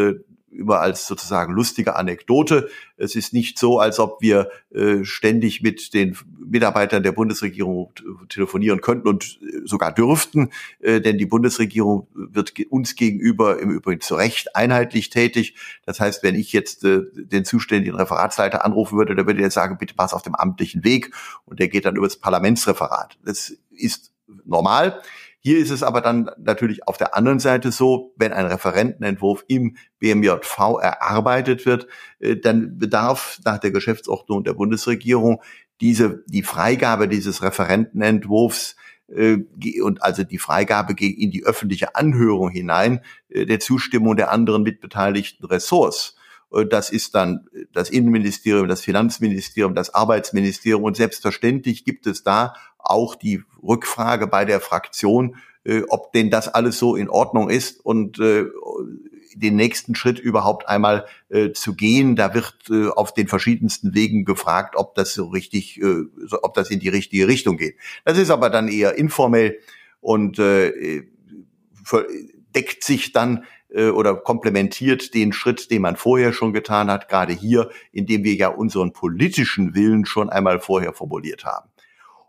immer 0.51 0.81
als 0.81 1.07
sozusagen 1.07 1.53
lustige 1.53 1.97
Anekdote. 1.97 2.69
Es 2.97 3.15
ist 3.15 3.33
nicht 3.33 3.59
so, 3.59 3.79
als 3.79 3.99
ob 3.99 4.21
wir 4.21 4.51
äh, 4.71 5.05
ständig 5.05 5.63
mit 5.63 5.95
den 5.95 6.17
Mitarbeitern 6.39 7.03
der 7.03 7.13
Bundesregierung 7.13 7.93
telefonieren 8.29 8.81
könnten 8.81 9.09
und 9.09 9.39
äh, 9.43 9.61
sogar 9.65 9.93
dürften, 9.93 10.51
äh, 10.81 11.01
denn 11.01 11.19
die 11.19 11.27
Bundesregierung 11.27 12.09
wird 12.15 12.55
uns 12.71 12.97
gegenüber 12.97 13.61
im 13.61 13.71
Übrigen 13.71 14.01
zu 14.01 14.15
Recht 14.15 14.57
einheitlich 14.57 15.11
tätig. 15.11 15.55
Das 15.85 16.01
heißt, 16.01 16.23
wenn 16.23 16.35
ich 16.35 16.53
jetzt 16.53 16.85
äh, 16.85 17.03
den 17.15 17.45
zuständigen 17.45 17.97
Referatsleiter 17.97 18.65
anrufen 18.65 18.99
würde, 18.99 19.15
dann 19.15 19.27
würde 19.27 19.43
er 19.43 19.51
sagen, 19.51 19.79
bitte 19.79 19.95
pass 19.95 20.15
auf 20.15 20.23
dem 20.23 20.35
amtlichen 20.35 20.83
Weg 20.85 21.15
und 21.45 21.61
der 21.61 21.69
geht 21.69 21.85
dann 21.85 21.97
über 21.97 22.07
das 22.07 22.17
Parlamentsreferat. 22.17 23.19
Das 23.25 23.53
ist 23.71 24.13
normal. 24.45 25.01
Hier 25.41 25.59
ist 25.59 25.71
es 25.71 25.83
aber 25.83 26.01
dann 26.01 26.31
natürlich 26.39 26.87
auf 26.89 26.97
der 26.97 27.17
anderen 27.17 27.39
Seite 27.39 27.71
so, 27.71 28.13
wenn 28.17 28.33
ein 28.33 28.47
Referentenentwurf 28.47 29.45
im 29.49 29.77
BMJV 29.99 30.79
erarbeitet 30.81 31.65
wird, 31.65 31.87
äh, 32.19 32.37
dann 32.37 32.79
bedarf 32.79 33.39
nach 33.45 33.59
der 33.59 33.71
Geschäftsordnung 33.71 34.45
der 34.45 34.55
Bundesregierung 34.55 35.41
diese, 35.81 36.25
die 36.27 36.43
Freigabe 36.43 37.09
dieses 37.09 37.43
Referentenentwurfs 37.43 38.77
äh, 39.09 39.39
und 39.81 40.03
also 40.03 40.25
die 40.25 40.39
Freigabe 40.39 40.93
in 40.99 41.31
die 41.31 41.45
öffentliche 41.45 41.95
Anhörung 41.95 42.51
hinein 42.51 43.01
äh, 43.29 43.47
der 43.47 43.61
Zustimmung 43.61 44.17
der 44.17 44.33
anderen 44.33 44.65
mitbeteiligten 44.65 45.47
Ressorts. 45.47 46.18
Das 46.71 46.91
ist 46.91 47.15
dann 47.15 47.47
das 47.73 47.91
Innenministerium, 47.91 48.69
das 48.69 48.81
Finanzministerium, 48.81 49.75
das 49.75 49.95
Arbeitsministerium 49.95 50.83
und 50.83 50.97
selbstverständlich 50.97 51.85
gibt 51.85 52.07
es 52.07 52.23
da 52.23 52.55
auch 52.79 53.15
die 53.15 53.43
Rückfrage 53.63 54.27
bei 54.27 54.45
der 54.45 54.61
Fraktion, 54.61 55.37
äh, 55.65 55.83
ob 55.89 56.13
denn 56.13 56.31
das 56.31 56.49
alles 56.49 56.79
so 56.79 56.97
in 56.97 57.11
Ordnung 57.11 57.51
ist 57.51 57.85
und 57.85 58.19
äh, 58.19 58.47
den 59.35 59.57
nächsten 59.57 59.95
Schritt 59.95 60.19
überhaupt 60.19 60.69
einmal 60.69 61.07
äh, 61.29 61.53
zu 61.53 61.75
gehen. 61.75 62.17
Da 62.17 62.35
wird 62.35 62.55
äh, 62.71 62.89
auf 62.89 63.13
den 63.13 63.29
verschiedensten 63.29 63.95
Wegen 63.95 64.25
gefragt, 64.25 64.75
ob 64.77 64.95
das 64.95 65.15
so 65.15 65.27
richtig, 65.27 65.81
äh, 65.81 66.05
ob 66.43 66.55
das 66.55 66.71
in 66.71 66.81
die 66.81 66.89
richtige 66.89 67.29
Richtung 67.29 67.57
geht. 67.57 67.77
Das 68.05 68.19
ist 68.19 68.31
aber 68.31 68.51
dann 68.51 68.69
eher 68.69 68.95
informell 68.97 69.59
und 70.01 70.39
äh, 70.39 71.03
deckt 72.55 72.83
sich 72.83 73.13
dann 73.13 73.45
äh, 73.71 73.89
oder 73.89 74.17
komplementiert 74.17 75.15
den 75.15 75.33
Schritt, 75.33 75.71
den 75.71 75.83
man 75.83 75.97
vorher 75.97 76.33
schon 76.33 76.53
getan 76.53 76.91
hat, 76.91 77.09
gerade 77.09 77.33
hier, 77.33 77.71
indem 77.93 78.25
wir 78.25 78.35
ja 78.35 78.49
unseren 78.49 78.93
politischen 78.93 79.75
Willen 79.75 80.07
schon 80.07 80.31
einmal 80.31 80.61
vorher 80.61 80.93
formuliert 80.93 81.45
haben. 81.45 81.69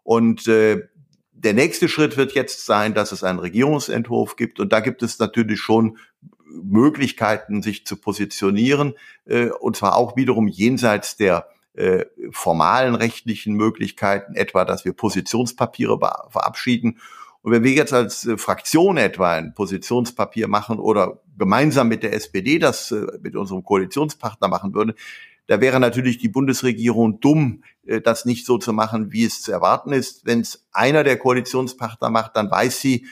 Und 0.04 0.48
äh, 0.48 0.88
der 1.32 1.54
nächste 1.54 1.88
Schritt 1.88 2.18
wird 2.18 2.34
jetzt 2.34 2.66
sein, 2.66 2.94
dass 2.94 3.12
es 3.12 3.24
einen 3.24 3.40
Regierungsentwurf 3.40 4.36
gibt. 4.36 4.60
Und 4.60 4.74
da 4.74 4.82
gibt 4.82 5.04
es 5.04 5.20
natürlich 5.20 5.60
schon 5.60 5.98
Möglichkeiten, 6.46 7.62
sich 7.62 7.86
zu 7.86 7.96
positionieren. 7.96 8.96
Äh, 9.26 9.50
und 9.50 9.78
zwar 9.78 9.96
auch 9.96 10.16
wiederum 10.18 10.48
jenseits 10.48 11.16
der 11.16 11.48
äh, 11.74 12.06
formalen 12.32 12.96
rechtlichen 12.96 13.54
Möglichkeiten, 13.54 14.36
etwa, 14.36 14.66
dass 14.66 14.84
wir 14.84 14.94
Positionspapiere 14.94 15.98
verabschieden. 16.30 17.00
Und 17.42 17.52
wenn 17.52 17.64
wir 17.64 17.72
jetzt 17.72 17.94
als 17.94 18.26
äh, 18.26 18.38
Fraktion 18.38 18.98
etwa 18.98 19.34
ein 19.34 19.54
Positionspapier 19.54 20.48
machen 20.48 20.80
oder 20.80 21.22
gemeinsam 21.38 21.88
mit 21.88 22.04
der 22.04 22.14
SPD 22.14 22.60
das 22.60 22.92
äh, 22.92 23.06
mit 23.22 23.36
unserem 23.36 23.64
Koalitionspartner 23.64 24.48
machen 24.48 24.74
würden, 24.74 24.94
da 25.48 25.62
wäre 25.62 25.80
natürlich 25.80 26.18
die 26.18 26.30
Bundesregierung 26.30 27.20
dumm, 27.22 27.64
äh, 27.86 28.02
das 28.02 28.26
nicht 28.26 28.46
so 28.46 28.58
zu 28.58 28.74
machen, 28.74 29.12
wie 29.12 29.24
es 29.24 29.42
zu 29.42 29.52
erwarten 29.52 29.94
ist. 29.94 30.26
Wenn 30.26 30.42
es 30.42 30.68
einer 30.72 31.04
der 31.04 31.18
Koalitionspartner 31.18 32.10
macht, 32.10 32.36
dann 32.36 32.52
weiß 32.52 32.82
sie, 32.82 33.08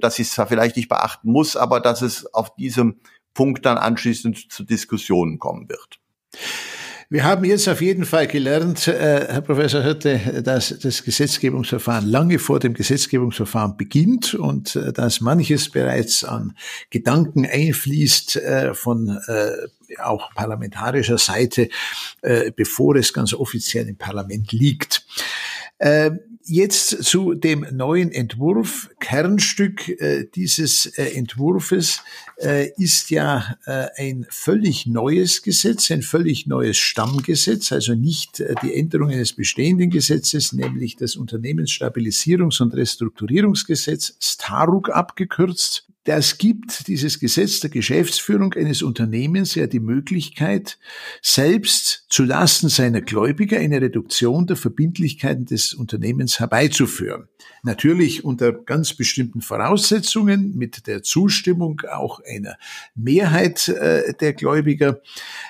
dass 0.00 0.16
sie 0.16 0.22
es 0.22 0.32
zwar 0.32 0.46
vielleicht 0.46 0.76
nicht 0.76 0.88
beachten 0.88 1.30
muss, 1.30 1.56
aber 1.56 1.80
dass 1.80 2.02
es 2.02 2.26
auf 2.34 2.54
diesem 2.56 2.96
Punkt 3.32 3.64
dann 3.64 3.78
anschließend 3.78 4.52
zu 4.52 4.64
Diskussionen 4.64 5.38
kommen 5.38 5.68
wird. 5.68 5.98
Wir 7.10 7.24
haben 7.24 7.46
jetzt 7.46 7.66
auf 7.70 7.80
jeden 7.80 8.04
Fall 8.04 8.26
gelernt, 8.26 8.86
äh, 8.86 9.28
Herr 9.30 9.40
Professor 9.40 9.82
Hirte, 9.82 10.42
dass 10.42 10.78
das 10.78 11.02
Gesetzgebungsverfahren 11.02 12.06
lange 12.06 12.38
vor 12.38 12.60
dem 12.60 12.74
Gesetzgebungsverfahren 12.74 13.78
beginnt 13.78 14.34
und 14.34 14.76
äh, 14.76 14.92
dass 14.92 15.22
manches 15.22 15.70
bereits 15.70 16.22
an 16.22 16.54
Gedanken 16.90 17.46
einfließt 17.46 18.36
äh, 18.36 18.74
von 18.74 19.18
auch 20.02 20.34
parlamentarischer 20.34 21.16
Seite, 21.16 21.70
bevor 22.56 22.94
es 22.96 23.14
ganz 23.14 23.32
offiziell 23.32 23.88
im 23.88 23.96
Parlament 23.96 24.52
liegt. 24.52 25.06
Äh, 25.78 26.10
jetzt 26.44 27.04
zu 27.04 27.34
dem 27.34 27.66
neuen 27.72 28.10
Entwurf. 28.10 28.90
Kernstück 29.00 29.88
äh, 30.00 30.26
dieses 30.34 30.86
äh, 30.86 31.14
Entwurfes 31.14 32.00
äh, 32.40 32.70
ist 32.78 33.10
ja 33.10 33.56
ein 33.96 34.26
völlig 34.30 34.86
neues 34.86 35.42
Gesetz, 35.42 35.90
ein 35.90 36.02
völlig 36.02 36.46
neues 36.46 36.76
Stammgesetz, 36.76 37.72
also 37.72 37.94
nicht 37.94 38.42
die 38.62 38.74
Änderung 38.74 39.10
eines 39.10 39.32
bestehenden 39.32 39.90
Gesetzes, 39.90 40.52
nämlich 40.52 40.96
das 40.96 41.16
Unternehmensstabilisierungs- 41.16 42.62
und 42.62 42.74
Restrukturierungsgesetz, 42.74 44.16
STARUG 44.20 44.90
abgekürzt, 44.90 45.88
das 46.08 46.38
gibt 46.38 46.88
dieses 46.88 47.20
Gesetz 47.20 47.60
der 47.60 47.68
Geschäftsführung 47.68 48.54
eines 48.54 48.80
Unternehmens 48.80 49.54
ja 49.54 49.66
die 49.66 49.78
Möglichkeit, 49.78 50.78
selbst 51.20 52.06
zulasten 52.08 52.70
seiner 52.70 53.02
Gläubiger 53.02 53.58
eine 53.58 53.82
Reduktion 53.82 54.46
der 54.46 54.56
Verbindlichkeiten 54.56 55.44
des 55.44 55.74
Unternehmens 55.74 56.40
herbeizuführen. 56.40 57.28
Natürlich 57.62 58.24
unter 58.24 58.52
ganz 58.54 58.94
bestimmten 58.94 59.42
Voraussetzungen, 59.42 60.56
mit 60.56 60.86
der 60.86 61.02
Zustimmung 61.02 61.82
auch 61.90 62.20
einer 62.20 62.56
Mehrheit 62.94 63.68
äh, 63.68 64.14
der 64.14 64.32
Gläubiger. 64.32 65.02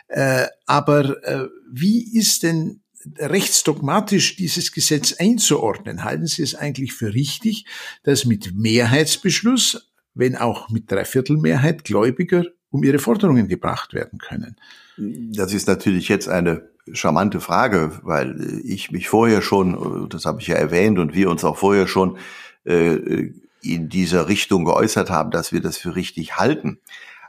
Äh, 0.08 0.46
aber 0.66 1.22
äh, 1.22 1.46
wie 1.70 2.02
ist 2.18 2.42
denn 2.42 2.80
rechtsdogmatisch 3.16 4.34
dieses 4.34 4.72
Gesetz 4.72 5.12
einzuordnen? 5.12 6.02
Halten 6.02 6.26
Sie 6.26 6.42
es 6.42 6.56
eigentlich 6.56 6.94
für 6.94 7.14
richtig, 7.14 7.64
dass 8.02 8.24
mit 8.24 8.56
Mehrheitsbeschluss 8.56 9.87
wenn 10.18 10.36
auch 10.36 10.68
mit 10.68 10.90
Dreiviertelmehrheit 10.90 11.84
Gläubiger 11.84 12.44
um 12.70 12.82
ihre 12.82 12.98
Forderungen 12.98 13.48
gebracht 13.48 13.94
werden 13.94 14.18
können? 14.18 14.56
Das 14.96 15.54
ist 15.54 15.68
natürlich 15.68 16.08
jetzt 16.08 16.28
eine 16.28 16.68
charmante 16.92 17.40
Frage, 17.40 18.00
weil 18.02 18.60
ich 18.64 18.90
mich 18.90 19.08
vorher 19.08 19.42
schon, 19.42 20.08
das 20.08 20.24
habe 20.24 20.40
ich 20.40 20.48
ja 20.48 20.56
erwähnt, 20.56 20.98
und 20.98 21.14
wir 21.14 21.30
uns 21.30 21.44
auch 21.44 21.56
vorher 21.56 21.86
schon 21.86 22.18
äh, 22.64 23.30
in 23.62 23.88
dieser 23.88 24.28
Richtung 24.28 24.64
geäußert 24.64 25.08
haben, 25.10 25.30
dass 25.30 25.52
wir 25.52 25.60
das 25.60 25.78
für 25.78 25.94
richtig 25.94 26.36
halten. 26.36 26.80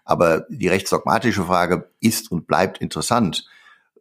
Aber 0.04 0.47
die 0.49 0.67
rechtsdogmatische 0.67 1.43
Frage 1.43 1.91
ist 1.99 2.32
und 2.32 2.47
bleibt 2.47 2.80
interessant. 2.80 3.47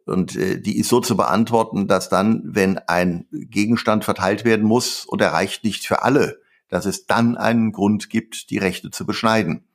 Und 0.05 0.35
äh, 0.35 0.59
die 0.59 0.79
ist 0.79 0.89
so 0.89 0.99
zu 0.99 1.15
beantworten, 1.15 1.87
dass 1.87 2.09
dann, 2.09 2.41
wenn 2.43 2.79
ein 2.79 3.27
Gegenstand 3.31 4.03
verteilt 4.03 4.45
werden 4.45 4.65
muss 4.65 5.05
und 5.05 5.21
er 5.21 5.33
reicht 5.33 5.63
nicht 5.63 5.85
für 5.85 6.01
alle, 6.01 6.41
dass 6.69 6.85
es 6.85 7.05
dann 7.05 7.35
einen 7.35 7.71
Grund 7.71 8.09
gibt, 8.09 8.49
die 8.49 8.57
Rechte 8.57 8.91
zu 8.91 9.05
beschneiden. 9.05 9.65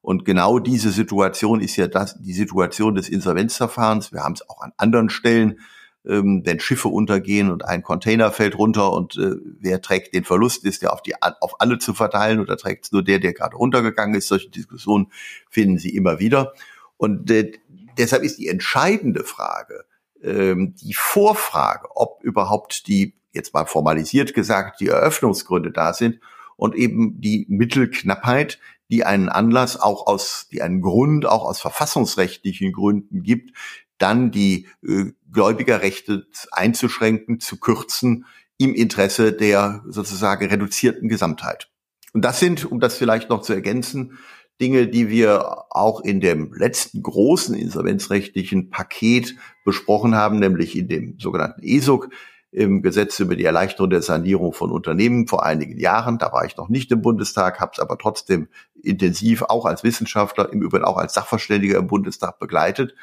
Und 0.00 0.24
genau 0.24 0.60
diese 0.60 0.90
Situation 0.90 1.60
ist 1.60 1.76
ja 1.76 1.88
das, 1.88 2.16
die 2.20 2.32
Situation 2.32 2.94
des 2.94 3.08
Insolvenzverfahrens. 3.08 4.12
Wir 4.12 4.22
haben 4.22 4.34
es 4.34 4.48
auch 4.48 4.62
an 4.62 4.72
anderen 4.76 5.10
Stellen, 5.10 5.58
ähm, 6.06 6.42
wenn 6.44 6.60
Schiffe 6.60 6.88
untergehen 6.88 7.50
und 7.50 7.64
ein 7.64 7.82
Container 7.82 8.30
fällt 8.30 8.56
runter 8.56 8.92
und 8.92 9.16
äh, 9.16 9.34
wer 9.58 9.82
trägt 9.82 10.14
den 10.14 10.22
Verlust, 10.22 10.64
ist 10.64 10.82
der 10.82 10.92
auf, 10.92 11.02
die, 11.02 11.20
auf 11.20 11.60
alle 11.60 11.78
zu 11.78 11.92
verteilen 11.92 12.38
oder 12.38 12.56
trägt 12.56 12.84
es 12.84 12.92
nur 12.92 13.02
der, 13.02 13.18
der 13.18 13.32
gerade 13.32 13.56
runtergegangen 13.56 14.14
ist. 14.14 14.28
Solche 14.28 14.48
Diskussionen 14.48 15.10
finden 15.50 15.78
Sie 15.78 15.96
immer 15.96 16.20
wieder. 16.20 16.52
Und 16.96 17.28
äh, 17.32 17.50
deshalb 17.98 18.22
ist 18.22 18.38
die 18.38 18.46
entscheidende 18.46 19.24
Frage, 19.24 19.86
ähm, 20.22 20.76
die 20.80 20.94
Vorfrage, 20.94 21.88
ob 21.96 22.22
überhaupt 22.22 22.86
die, 22.86 23.14
jetzt 23.32 23.52
mal 23.52 23.66
formalisiert 23.66 24.34
gesagt, 24.34 24.80
die 24.80 24.86
Eröffnungsgründe 24.86 25.72
da 25.72 25.92
sind 25.92 26.20
und 26.56 26.74
eben 26.74 27.20
die 27.20 27.46
Mittelknappheit, 27.48 28.58
die 28.90 29.04
einen 29.04 29.28
Anlass 29.28 29.80
auch 29.80 30.06
aus, 30.06 30.48
die 30.50 30.62
einen 30.62 30.80
Grund 30.80 31.26
auch 31.26 31.44
aus 31.44 31.60
verfassungsrechtlichen 31.60 32.72
Gründen 32.72 33.22
gibt, 33.22 33.56
dann 33.98 34.30
die 34.30 34.68
äh, 34.86 35.12
Gläubigerrechte 35.32 36.26
einzuschränken, 36.52 37.40
zu 37.40 37.58
kürzen 37.58 38.26
im 38.58 38.74
Interesse 38.74 39.32
der 39.32 39.84
sozusagen 39.88 40.46
reduzierten 40.46 41.08
Gesamtheit. 41.08 41.68
Und 42.12 42.24
das 42.24 42.40
sind, 42.40 42.70
um 42.70 42.80
das 42.80 42.96
vielleicht 42.96 43.28
noch 43.28 43.42
zu 43.42 43.52
ergänzen, 43.52 44.18
Dinge, 44.60 44.88
die 44.88 45.10
wir 45.10 45.64
auch 45.70 46.00
in 46.00 46.20
dem 46.20 46.54
letzten 46.54 47.02
großen 47.02 47.54
insolvenzrechtlichen 47.54 48.70
Paket 48.70 49.36
besprochen 49.66 50.14
haben, 50.14 50.38
nämlich 50.38 50.76
in 50.78 50.88
dem 50.88 51.18
sogenannten 51.18 51.62
ESOC, 51.62 52.08
im 52.56 52.80
Gesetz 52.80 53.20
über 53.20 53.36
die 53.36 53.44
Erleichterung 53.44 53.90
der 53.90 54.00
Sanierung 54.00 54.54
von 54.54 54.70
Unternehmen 54.70 55.26
vor 55.26 55.44
einigen 55.44 55.78
Jahren. 55.78 56.16
Da 56.16 56.32
war 56.32 56.46
ich 56.46 56.56
noch 56.56 56.70
nicht 56.70 56.90
im 56.90 57.02
Bundestag, 57.02 57.60
habe 57.60 57.72
es 57.74 57.80
aber 57.80 57.98
trotzdem 57.98 58.48
intensiv 58.82 59.42
auch 59.42 59.66
als 59.66 59.84
Wissenschaftler, 59.84 60.50
im 60.50 60.62
Übrigen 60.62 60.86
auch 60.86 60.96
als 60.96 61.12
Sachverständiger 61.12 61.76
im 61.76 61.86
Bundestag 61.86 62.38
begleitet. 62.38 62.94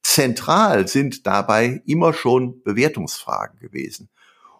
Zentral 0.00 0.86
sind 0.86 1.26
dabei 1.26 1.82
immer 1.86 2.12
schon 2.12 2.62
Bewertungsfragen 2.62 3.58
gewesen. 3.58 4.10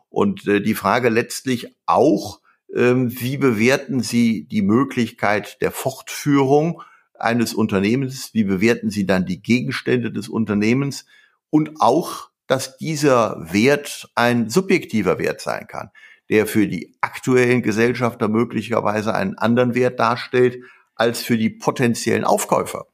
Und 0.09 0.49
äh, 0.49 0.61
die 0.61 0.75
Frage 0.75 1.11
letztlich 1.11 1.77
auch, 1.87 2.41
ähm, 2.75 3.21
wie 3.21 3.37
bewerten 3.37 4.01
Sie 4.01 4.49
die 4.49 4.63
Möglichkeit 4.63 5.63
der 5.63 5.71
Fortführung 5.71 6.83
eines 7.17 7.55
Unternehmens? 7.55 8.35
Wie 8.35 8.45
bewerten 8.45 8.91
Sie 8.91 9.07
dann 9.07 9.27
die 9.27 9.41
Gegenstände 9.41 10.11
des 10.11 10.29
Unternehmens? 10.29 11.07
Und 11.51 11.81
auch, 11.81 12.30
dass 12.51 12.77
dieser 12.79 13.37
Wert 13.53 14.11
ein 14.17 14.51
subjektiver 14.51 15.21
Wert 15.21 15.41
sein 15.41 15.69
kann, 15.69 15.91
der 16.31 16.49
für 16.49 16.67
die 16.67 16.97
aktuellen 17.01 17.63
Gesellschafter 17.63 18.27
möglicherweise 18.27 19.15
einen 19.15 19.39
anderen 19.39 19.77
Wert 19.77 20.01
darstellt 20.01 20.59
als 20.97 21.23
für 21.23 21.39
die 21.39 21.51
potenziellen 21.51 22.25
Aufkäufer. 22.25 22.87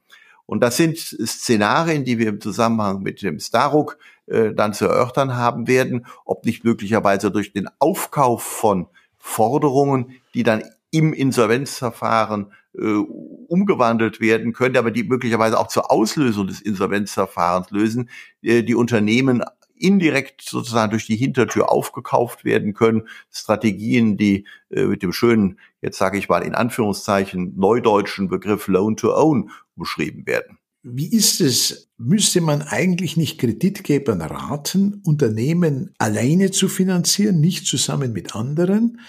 Und 0.45 0.61
das 0.61 0.77
sind 0.77 0.99
Szenarien, 0.99 2.05
die 2.05 2.19
wir 2.19 2.29
im 2.29 2.41
Zusammenhang 2.43 3.01
mit 3.01 3.23
dem 3.23 3.39
Staruk 3.39 3.97
äh, 4.27 4.53
dann 4.53 4.75
zu 4.75 4.85
erörtern 4.85 5.37
haben 5.37 5.67
werden, 5.67 6.05
ob 6.27 6.45
nicht 6.45 6.63
möglicherweise 6.63 7.31
durch 7.31 7.55
den 7.55 7.71
Aufkauf 7.79 8.43
von 8.43 8.89
Forderungen, 9.17 10.21
die 10.35 10.43
dann 10.43 10.65
im 10.91 11.15
Insolvenzverfahren 11.15 12.53
äh, 12.79 13.03
umgewandelt 13.49 14.21
werden 14.21 14.53
können, 14.53 14.77
aber 14.77 14.91
die 14.91 15.05
möglicherweise 15.05 15.59
auch 15.59 15.69
zur 15.69 15.91
Auslösung 15.91 16.47
des 16.47 16.61
Insolvenzverfahrens 16.61 17.71
lösen, 17.71 18.11
äh, 18.43 18.63
die 18.63 18.75
Unternehmen 18.75 19.43
indirekt 19.79 20.43
sozusagen 20.43 20.91
durch 20.91 21.07
die 21.07 21.17
Hintertür 21.17 21.71
aufgekauft 21.71 22.45
werden 22.45 22.75
können. 22.75 23.09
Strategien, 23.31 24.17
die 24.17 24.47
äh, 24.71 24.85
mit 24.85 25.03
dem 25.03 25.13
schönen, 25.13 25.59
jetzt 25.81 25.99
sage 25.99 26.19
ich 26.19 26.29
mal 26.29 26.43
in 26.43 26.55
Anführungszeichen, 26.55 27.55
neudeutschen 27.57 28.29
Begriff 28.29 28.69
Loan 28.69 28.97
to 28.97 29.15
Own 29.15 29.51
beschrieben 29.77 30.27
werden. 30.27 30.59
Wie 30.89 31.09
ist 31.09 31.41
es? 31.41 31.89
Müsste 31.99 32.41
man 32.41 32.63
eigentlich 32.63 33.17
nicht 33.17 33.41
Kreditgebern 33.41 34.23
raten, 34.23 35.03
Unternehmen 35.05 35.93
alleine 35.99 36.53
zu 36.53 36.69
finanzieren, 36.69 37.41
nicht 37.41 37.67
zusammen 37.67 38.13
mit 38.13 38.37
anderen? 38.37 39.01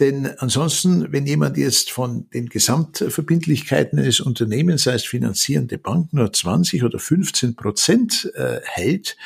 Denn 0.00 0.26
ansonsten, 0.38 1.12
wenn 1.12 1.26
jemand 1.26 1.58
jetzt 1.58 1.90
von 1.90 2.30
den 2.30 2.46
Gesamtverbindlichkeiten 2.48 3.98
eines 3.98 4.20
Unternehmens, 4.20 4.84
sei 4.84 4.94
es 4.94 5.04
finanzierende 5.04 5.76
Bank, 5.76 6.14
nur 6.14 6.32
20 6.32 6.84
oder 6.84 6.98
15 6.98 7.54
Prozent 7.54 8.32
äh, 8.34 8.60
hält, 8.64 9.18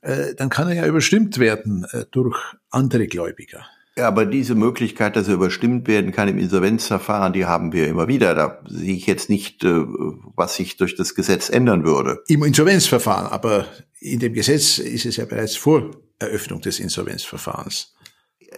äh, 0.00 0.34
dann 0.34 0.48
kann 0.48 0.68
er 0.68 0.76
ja 0.76 0.86
überstimmt 0.86 1.36
werden 1.36 1.84
äh, 1.92 2.06
durch 2.10 2.38
andere 2.70 3.06
Gläubiger. 3.06 3.66
Ja, 4.00 4.08
aber 4.08 4.24
diese 4.24 4.54
Möglichkeit, 4.54 5.14
dass 5.14 5.28
er 5.28 5.34
überstimmt 5.34 5.86
werden 5.86 6.10
kann 6.10 6.26
im 6.26 6.38
Insolvenzverfahren, 6.38 7.34
die 7.34 7.44
haben 7.44 7.74
wir 7.74 7.86
immer 7.86 8.08
wieder. 8.08 8.34
Da 8.34 8.58
sehe 8.66 8.94
ich 8.94 9.06
jetzt 9.06 9.28
nicht, 9.28 9.62
äh, 9.62 9.84
was 10.36 10.56
sich 10.56 10.78
durch 10.78 10.96
das 10.96 11.14
Gesetz 11.14 11.50
ändern 11.50 11.84
würde. 11.84 12.22
Im 12.26 12.42
Insolvenzverfahren, 12.42 13.26
aber 13.26 13.66
in 13.98 14.18
dem 14.18 14.32
Gesetz 14.32 14.78
ist 14.78 15.04
es 15.04 15.18
ja 15.18 15.26
bereits 15.26 15.54
vor 15.54 15.90
Eröffnung 16.18 16.62
des 16.62 16.80
Insolvenzverfahrens. 16.80 17.94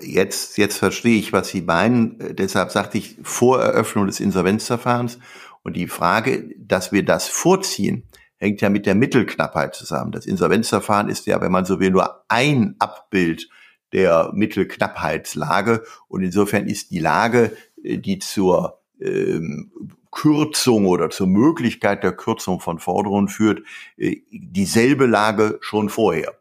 Jetzt, 0.00 0.58
jetzt 0.58 0.76
verstehe 0.76 1.18
ich, 1.18 1.32
was 1.32 1.48
Sie 1.48 1.62
meinen. 1.62 2.36
Deshalb 2.36 2.70
sagte 2.70 2.98
ich 2.98 3.16
vor 3.24 3.60
Eröffnung 3.60 4.06
des 4.06 4.20
Insolvenzverfahrens. 4.20 5.18
Und 5.64 5.74
die 5.74 5.88
Frage, 5.88 6.54
dass 6.56 6.92
wir 6.92 7.04
das 7.04 7.26
vorziehen, 7.26 8.04
hängt 8.36 8.60
ja 8.60 8.70
mit 8.70 8.86
der 8.86 8.94
Mittelknappheit 8.94 9.74
zusammen. 9.74 10.12
Das 10.12 10.24
Insolvenzverfahren 10.24 11.08
ist 11.08 11.26
ja, 11.26 11.40
wenn 11.40 11.50
man 11.50 11.64
so 11.64 11.80
will, 11.80 11.90
nur 11.90 12.24
ein 12.28 12.76
Abbild 12.78 13.48
der 13.92 14.30
Mittelknappheitslage. 14.34 15.84
Und 16.08 16.22
insofern 16.22 16.66
ist 16.66 16.90
die 16.90 16.98
Lage, 16.98 17.56
äh, 17.82 17.98
die 17.98 18.18
zur 18.18 18.80
ähm, 19.00 19.70
Kürzung 20.10 20.86
oder 20.86 21.10
zur 21.10 21.26
Möglichkeit 21.26 22.04
der 22.04 22.12
Kürzung 22.12 22.60
von 22.60 22.78
Forderungen 22.78 23.28
führt, 23.28 23.62
äh, 23.96 24.18
dieselbe 24.30 25.06
Lage 25.06 25.58
schon 25.60 25.88
vorher. 25.88 26.34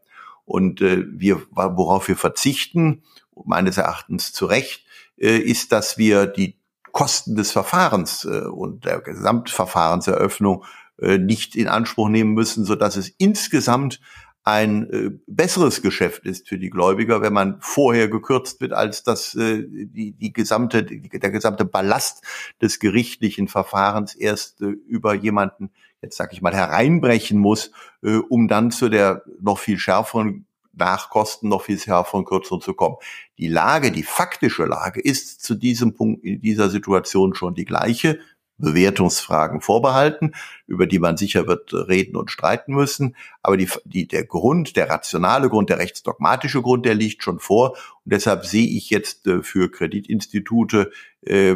Und 0.46 0.82
äh, 0.82 1.06
wir, 1.08 1.42
worauf 1.52 2.08
wir 2.08 2.18
verzichten, 2.18 3.04
meines 3.46 3.78
Erachtens 3.78 4.34
zu 4.34 4.46
Recht, 4.46 4.86
äh, 5.18 5.38
ist, 5.38 5.72
dass 5.72 5.98
wir 5.98 6.28
die 6.28 6.58
Kosten 6.92 7.36
des 7.36 7.52
Verfahrens 7.52 8.26
äh, 8.26 8.42
und 8.42 8.86
der 8.86 9.00
Gesamtverfahrenseröffnung 9.00 10.66
äh, 11.00 11.18
nicht 11.18 11.56
in 11.56 11.68
Anspruch 11.68 12.10
nehmen 12.10 12.34
müssen, 12.34 12.66
so 12.66 12.76
dass 12.76 12.98
es 12.98 13.10
insgesamt 13.18 14.02
ein 14.44 14.90
äh, 14.90 15.12
besseres 15.28 15.82
Geschäft 15.82 16.26
ist 16.26 16.48
für 16.48 16.58
die 16.58 16.72
Gläubiger, 16.72 17.22
wenn 17.22 17.34
man 17.34 17.58
vorher 17.62 18.08
gekürzt 18.08 18.60
wird, 18.60 18.74
als 18.74 19.04
dass 19.04 19.36
äh, 19.36 19.64
die, 19.68 20.14
die 20.14 20.34
gesamte, 20.34 20.84
die, 20.84 21.08
der 21.10 21.30
gesamte 21.30 21.64
Ballast 21.64 22.24
des 22.62 22.80
gerichtlichen 22.80 23.48
Verfahrens 23.48 24.16
erst 24.16 24.62
äh, 24.62 24.66
über 24.66 25.14
jemanden, 25.14 25.70
jetzt 26.02 26.18
sag 26.18 26.34
ich 26.34 26.42
mal, 26.42 26.56
hereinbrechen 26.56 27.38
muss, 27.38 27.72
äh, 28.02 28.16
um 28.16 28.48
dann 28.48 28.72
zu 28.72 28.90
der 28.90 29.24
noch 29.40 29.60
viel 29.60 29.78
schärferen 29.78 30.48
Nachkosten, 30.74 31.50
noch 31.50 31.64
viel 31.64 31.78
schärferen 31.78 32.26
Kürzung 32.26 32.62
zu 32.62 32.74
kommen. 32.74 32.96
Die 33.38 33.48
Lage, 33.48 33.92
die 33.92 34.04
faktische 34.04 34.66
Lage 34.66 35.02
ist 35.02 35.44
zu 35.44 35.54
diesem 35.54 35.94
Punkt 35.94 36.24
in 36.24 36.42
dieser 36.42 36.70
Situation 36.70 37.36
schon 37.36 37.54
die 37.54 37.66
gleiche. 37.66 38.20
Bewertungsfragen 38.62 39.62
vorbehalten, 39.62 40.34
über 40.67 40.88
die 40.88 41.00
man 41.00 41.17
sicher 41.17 41.47
wird 41.47 41.74
reden 41.74 42.15
und 42.15 42.32
streiten 42.32 42.74
müssen. 42.74 43.15
Aber 43.41 43.58
die, 43.58 43.69
die, 43.86 44.08
der 44.08 44.26
Grund, 44.26 44.76
der 44.78 44.89
rationale 44.89 45.50
Grund, 45.50 45.69
der 45.69 45.80
rechtsdogmatische 45.80 46.62
Grund, 46.62 46.86
der 46.86 46.95
liegt 46.95 47.24
schon 47.24 47.39
vor. 47.39 47.71
Und 48.06 48.13
deshalb 48.13 48.45
sehe 48.45 48.67
ich 48.67 48.89
jetzt 48.89 49.28
äh, 49.28 49.43
für 49.43 49.69
Kreditinstitute 49.69 50.91
äh, 51.21 51.56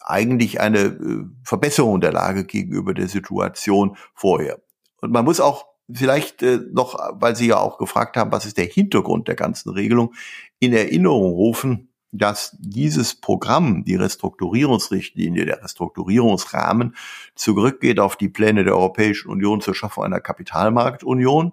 eigentlich 0.00 0.60
eine 0.60 0.78
äh, 0.78 1.24
Verbesserung 1.42 2.00
der 2.00 2.12
Lage 2.12 2.44
gegenüber 2.44 2.94
der 2.94 3.08
Situation 3.08 3.96
vorher. 4.14 4.60
Und 5.00 5.12
man 5.12 5.24
muss 5.24 5.40
auch 5.40 5.66
vielleicht 5.92 6.42
äh, 6.42 6.60
noch, 6.72 6.98
weil 7.12 7.36
Sie 7.36 7.48
ja 7.48 7.58
auch 7.58 7.78
gefragt 7.78 8.16
haben, 8.16 8.32
was 8.32 8.46
ist 8.46 8.58
der 8.58 8.66
Hintergrund 8.66 9.28
der 9.28 9.34
ganzen 9.34 9.70
Regelung, 9.70 10.14
in 10.58 10.72
Erinnerung 10.72 11.32
rufen, 11.32 11.93
dass 12.16 12.56
dieses 12.60 13.14
Programm, 13.14 13.84
die 13.84 13.96
Restrukturierungsrichtlinie, 13.96 15.44
der 15.46 15.62
Restrukturierungsrahmen 15.62 16.94
zurückgeht 17.34 17.98
auf 17.98 18.16
die 18.16 18.28
Pläne 18.28 18.64
der 18.64 18.76
Europäischen 18.76 19.30
Union 19.30 19.60
zur 19.60 19.74
Schaffung 19.74 20.04
einer 20.04 20.20
Kapitalmarktunion. 20.20 21.52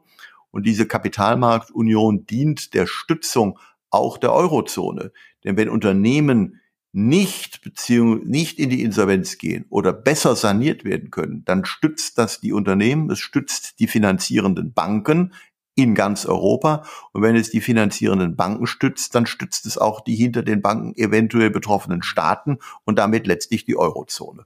Und 0.51 0.65
diese 0.65 0.85
Kapitalmarktunion 0.85 2.27
dient 2.27 2.73
der 2.73 2.85
Stützung 2.85 3.57
auch 3.89 4.17
der 4.17 4.33
Eurozone. 4.33 5.11
Denn 5.43 5.57
wenn 5.57 5.69
Unternehmen 5.69 6.61
nicht 6.93 7.61
beziehungsweise 7.61 8.29
nicht 8.29 8.59
in 8.59 8.69
die 8.69 8.83
Insolvenz 8.83 9.37
gehen 9.37 9.65
oder 9.69 9.93
besser 9.93 10.35
saniert 10.35 10.83
werden 10.83 11.09
können, 11.09 11.43
dann 11.45 11.65
stützt 11.65 12.17
das 12.17 12.41
die 12.41 12.51
Unternehmen, 12.51 13.09
es 13.09 13.19
stützt 13.19 13.79
die 13.79 13.87
finanzierenden 13.87 14.73
Banken 14.73 15.33
in 15.75 15.95
ganz 15.95 16.25
Europa. 16.25 16.83
Und 17.13 17.21
wenn 17.21 17.35
es 17.35 17.49
die 17.49 17.61
finanzierenden 17.61 18.35
Banken 18.35 18.67
stützt, 18.67 19.15
dann 19.15 19.25
stützt 19.25 19.65
es 19.65 19.77
auch 19.77 20.01
die 20.01 20.15
hinter 20.15 20.43
den 20.43 20.61
Banken 20.61 20.95
eventuell 20.95 21.49
betroffenen 21.49 22.03
Staaten 22.03 22.57
und 22.85 22.99
damit 22.99 23.27
letztlich 23.27 23.65
die 23.65 23.77
Eurozone. 23.77 24.45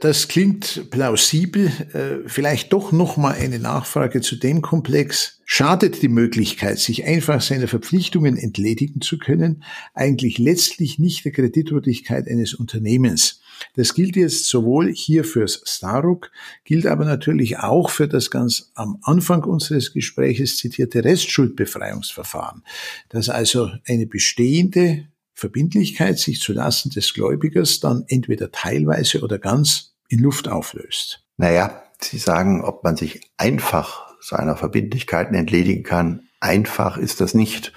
Das 0.00 0.28
klingt 0.28 0.90
plausibel. 0.90 1.72
Äh, 1.92 2.28
vielleicht 2.28 2.72
doch 2.72 2.92
noch 2.92 3.16
mal 3.16 3.34
eine 3.34 3.58
Nachfrage 3.58 4.20
zu 4.20 4.36
dem 4.36 4.62
Komplex. 4.62 5.40
Schadet 5.44 6.02
die 6.02 6.08
Möglichkeit, 6.08 6.78
sich 6.78 7.04
einfach 7.04 7.40
seiner 7.40 7.66
Verpflichtungen 7.66 8.36
entledigen 8.36 9.00
zu 9.00 9.18
können, 9.18 9.64
eigentlich 9.94 10.38
letztlich 10.38 11.00
nicht 11.00 11.24
der 11.24 11.32
Kreditwürdigkeit 11.32 12.28
eines 12.28 12.54
Unternehmens? 12.54 13.40
Das 13.74 13.92
gilt 13.94 14.14
jetzt 14.14 14.44
sowohl 14.44 14.92
hier 14.92 15.24
fürs 15.24 15.62
Staruk, 15.64 16.30
gilt 16.64 16.86
aber 16.86 17.04
natürlich 17.04 17.58
auch 17.58 17.90
für 17.90 18.06
das 18.06 18.30
ganz 18.30 18.70
am 18.74 18.98
Anfang 19.02 19.42
unseres 19.42 19.92
Gespräches 19.92 20.58
zitierte 20.58 21.02
Restschuldbefreiungsverfahren, 21.02 22.62
das 23.08 23.28
also 23.28 23.70
eine 23.84 24.06
bestehende 24.06 25.08
Verbindlichkeit 25.38 26.18
sich 26.18 26.40
zulassen 26.40 26.90
des 26.90 27.14
Gläubigers 27.14 27.78
dann 27.78 28.04
entweder 28.08 28.50
teilweise 28.50 29.20
oder 29.20 29.38
ganz 29.38 29.94
in 30.08 30.18
Luft 30.18 30.48
auflöst. 30.48 31.22
Naja, 31.36 31.84
Sie 32.00 32.18
sagen, 32.18 32.64
ob 32.64 32.82
man 32.82 32.96
sich 32.96 33.20
einfach 33.36 34.08
seiner 34.20 34.56
Verbindlichkeiten 34.56 35.36
entledigen 35.36 35.84
kann. 35.84 36.24
Einfach 36.40 36.96
ist 36.96 37.20
das 37.20 37.34
nicht. 37.34 37.72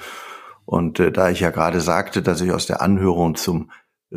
Und 0.66 1.00
äh, 1.00 1.12
da 1.12 1.30
ich 1.30 1.42
ja 1.42 1.52
gerade 1.52 1.82
sagte, 1.82 2.24
dass 2.24 2.42
ich 2.42 2.52
aus 2.52 2.66
der 2.66 2.82
Anhörung 2.82 3.36
zum, 3.36 3.70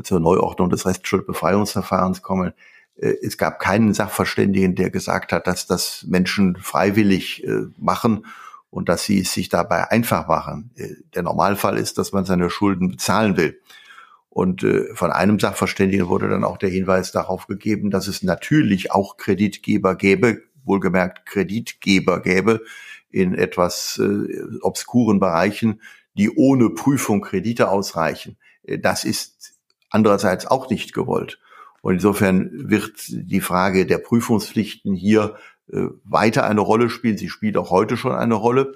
zur 0.02 0.20
Neuordnung 0.20 0.70
des 0.70 0.86
Restschuldbefreiungsverfahrens 0.86 2.22
komme, 2.22 2.54
äh, 2.96 3.12
es 3.22 3.36
gab 3.36 3.60
keinen 3.60 3.92
Sachverständigen, 3.92 4.74
der 4.74 4.88
gesagt 4.88 5.32
hat, 5.32 5.46
dass 5.46 5.66
das 5.66 6.04
Menschen 6.08 6.56
freiwillig 6.56 7.44
äh, 7.44 7.66
machen 7.76 8.24
und 8.74 8.88
dass 8.88 9.04
sie 9.04 9.20
es 9.20 9.32
sich 9.32 9.48
dabei 9.48 9.92
einfach 9.92 10.26
machen. 10.26 10.72
Äh, 10.74 10.96
der 11.14 11.22
Normalfall 11.22 11.78
ist, 11.78 11.96
dass 11.96 12.10
man 12.10 12.24
seine 12.24 12.50
Schulden 12.50 12.88
bezahlen 12.88 13.36
will. 13.36 13.60
Und 14.30 14.64
äh, 14.64 14.92
von 14.94 15.12
einem 15.12 15.38
Sachverständigen 15.38 16.08
wurde 16.08 16.28
dann 16.28 16.42
auch 16.42 16.58
der 16.58 16.70
Hinweis 16.70 17.12
darauf 17.12 17.46
gegeben, 17.46 17.92
dass 17.92 18.08
es 18.08 18.24
natürlich 18.24 18.90
auch 18.90 19.16
Kreditgeber 19.16 19.94
gäbe, 19.94 20.42
wohlgemerkt 20.64 21.24
Kreditgeber 21.24 22.20
gäbe 22.20 22.62
in 23.10 23.36
etwas 23.36 24.00
äh, 24.02 24.42
obskuren 24.60 25.20
Bereichen, 25.20 25.80
die 26.14 26.30
ohne 26.34 26.70
Prüfung 26.70 27.20
Kredite 27.20 27.68
ausreichen. 27.68 28.38
Das 28.64 29.04
ist 29.04 29.54
andererseits 29.88 30.46
auch 30.46 30.68
nicht 30.68 30.92
gewollt. 30.92 31.38
Und 31.80 31.94
insofern 31.94 32.50
wird 32.70 32.94
die 33.08 33.40
Frage 33.40 33.86
der 33.86 33.98
Prüfungspflichten 33.98 34.94
hier 34.94 35.36
äh, 35.72 35.86
weiter 36.04 36.44
eine 36.44 36.60
Rolle 36.60 36.90
spielen. 36.90 37.18
Sie 37.18 37.28
spielt 37.28 37.56
auch 37.56 37.70
heute 37.70 37.96
schon 37.96 38.12
eine 38.12 38.34
Rolle. 38.34 38.72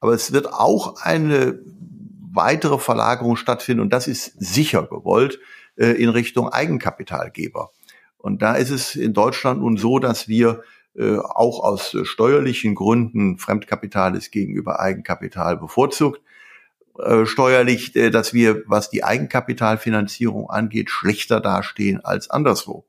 Aber 0.00 0.12
es 0.12 0.32
wird 0.32 0.52
auch 0.52 1.00
eine 1.00 1.60
weitere 2.32 2.78
Verlagerung 2.78 3.36
stattfinden 3.36 3.80
und 3.80 3.92
das 3.92 4.08
ist 4.08 4.34
sicher 4.38 4.82
gewollt 4.86 5.38
äh, 5.76 5.92
in 5.92 6.08
Richtung 6.08 6.48
Eigenkapitalgeber. 6.48 7.70
Und 8.18 8.42
da 8.42 8.54
ist 8.54 8.70
es 8.70 8.96
in 8.96 9.12
Deutschland 9.12 9.60
nun 9.60 9.76
so, 9.76 9.98
dass 9.98 10.28
wir 10.28 10.62
äh, 10.96 11.16
auch 11.18 11.62
aus 11.62 11.96
steuerlichen 12.04 12.74
Gründen 12.74 13.38
Fremdkapital 13.38 14.16
ist 14.16 14.30
gegenüber 14.30 14.80
Eigenkapital 14.80 15.56
bevorzugt. 15.56 16.20
Äh, 16.98 17.26
steuerlich, 17.26 17.96
äh, 17.96 18.10
dass 18.10 18.32
wir, 18.32 18.62
was 18.66 18.88
die 18.88 19.02
Eigenkapitalfinanzierung 19.02 20.48
angeht, 20.48 20.90
schlechter 20.90 21.40
dastehen 21.40 22.04
als 22.04 22.30
anderswo. 22.30 22.84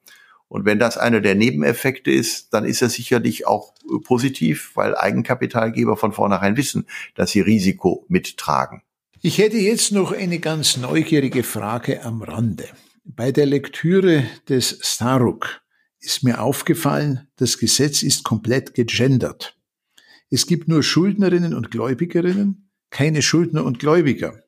Und 0.48 0.66
wenn 0.66 0.80
das 0.80 0.98
einer 0.98 1.22
der 1.22 1.36
Nebeneffekte 1.36 2.12
ist, 2.12 2.54
dann 2.54 2.66
ist 2.66 2.82
das 2.82 2.94
sicherlich 2.94 3.48
auch 3.48 3.74
äh, 3.84 4.00
positiv, 4.04 4.72
weil 4.76 4.96
Eigenkapitalgeber 4.96 5.98
von 5.98 6.12
vornherein 6.12 6.58
wissen, 6.58 6.86
dass 7.16 7.32
sie 7.32 7.42
Risiko 7.42 8.06
mittragen. 8.08 8.82
Ich 9.22 9.40
hätte 9.40 9.58
jetzt 9.58 9.92
noch 9.92 10.12
eine 10.12 10.40
ganz 10.40 10.78
neugierige 10.78 11.44
Frage 11.44 12.04
am 12.04 12.22
Rande. 12.22 12.66
Bei 13.04 13.32
der 13.32 13.48
Lektüre 13.48 14.24
des 14.48 14.80
Staruk 14.82 15.62
ist 16.00 16.24
mir 16.24 16.42
aufgefallen, 16.42 17.28
das 17.38 17.58
Gesetz 17.58 18.04
ist 18.04 18.24
komplett 18.24 18.76
gegendert. 18.76 19.58
Es 20.30 20.46
gibt 20.46 20.68
nur 20.68 20.84
Schuldnerinnen 20.84 21.54
und 21.54 21.72
Gläubigerinnen, 21.72 22.70
keine 22.92 23.22
Schuldner 23.22 23.64
und 23.64 23.80
Gläubiger. 23.80 24.45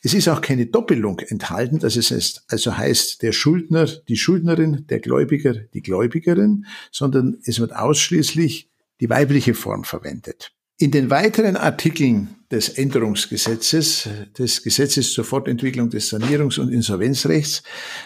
Es 0.00 0.14
ist 0.14 0.28
auch 0.28 0.40
keine 0.40 0.66
Doppelung 0.66 1.18
enthalten, 1.20 1.78
dass 1.78 1.96
es 1.96 2.44
also 2.48 2.76
heißt, 2.76 3.22
der 3.22 3.32
Schuldner, 3.32 3.86
die 3.86 4.16
Schuldnerin, 4.16 4.86
der 4.88 5.00
Gläubiger, 5.00 5.54
die 5.54 5.82
Gläubigerin, 5.82 6.66
sondern 6.92 7.38
es 7.44 7.58
wird 7.58 7.74
ausschließlich 7.74 8.70
die 9.00 9.10
weibliche 9.10 9.54
Form 9.54 9.84
verwendet. 9.84 10.52
In 10.80 10.92
den 10.92 11.10
weiteren 11.10 11.56
Artikeln 11.56 12.36
des 12.52 12.68
Änderungsgesetzes, 12.68 14.08
des 14.38 14.62
Gesetzes 14.62 15.12
zur 15.12 15.24
Fortentwicklung 15.24 15.90
des 15.90 16.12
Sanierungs- 16.12 16.60
und 16.60 16.72
Insolvenzrechts, 16.72 17.64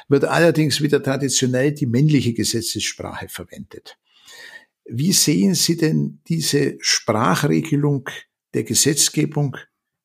wird 0.08 0.24
allerdings 0.24 0.80
wieder 0.80 1.02
traditionell 1.02 1.72
die 1.72 1.86
männliche 1.86 2.32
Gesetzessprache 2.32 3.28
verwendet. 3.28 3.98
Wie 4.84 5.12
sehen 5.12 5.54
Sie 5.54 5.76
denn 5.76 6.20
diese 6.28 6.76
Sprachregelung 6.80 8.08
der 8.54 8.64
Gesetzgebung, 8.64 9.56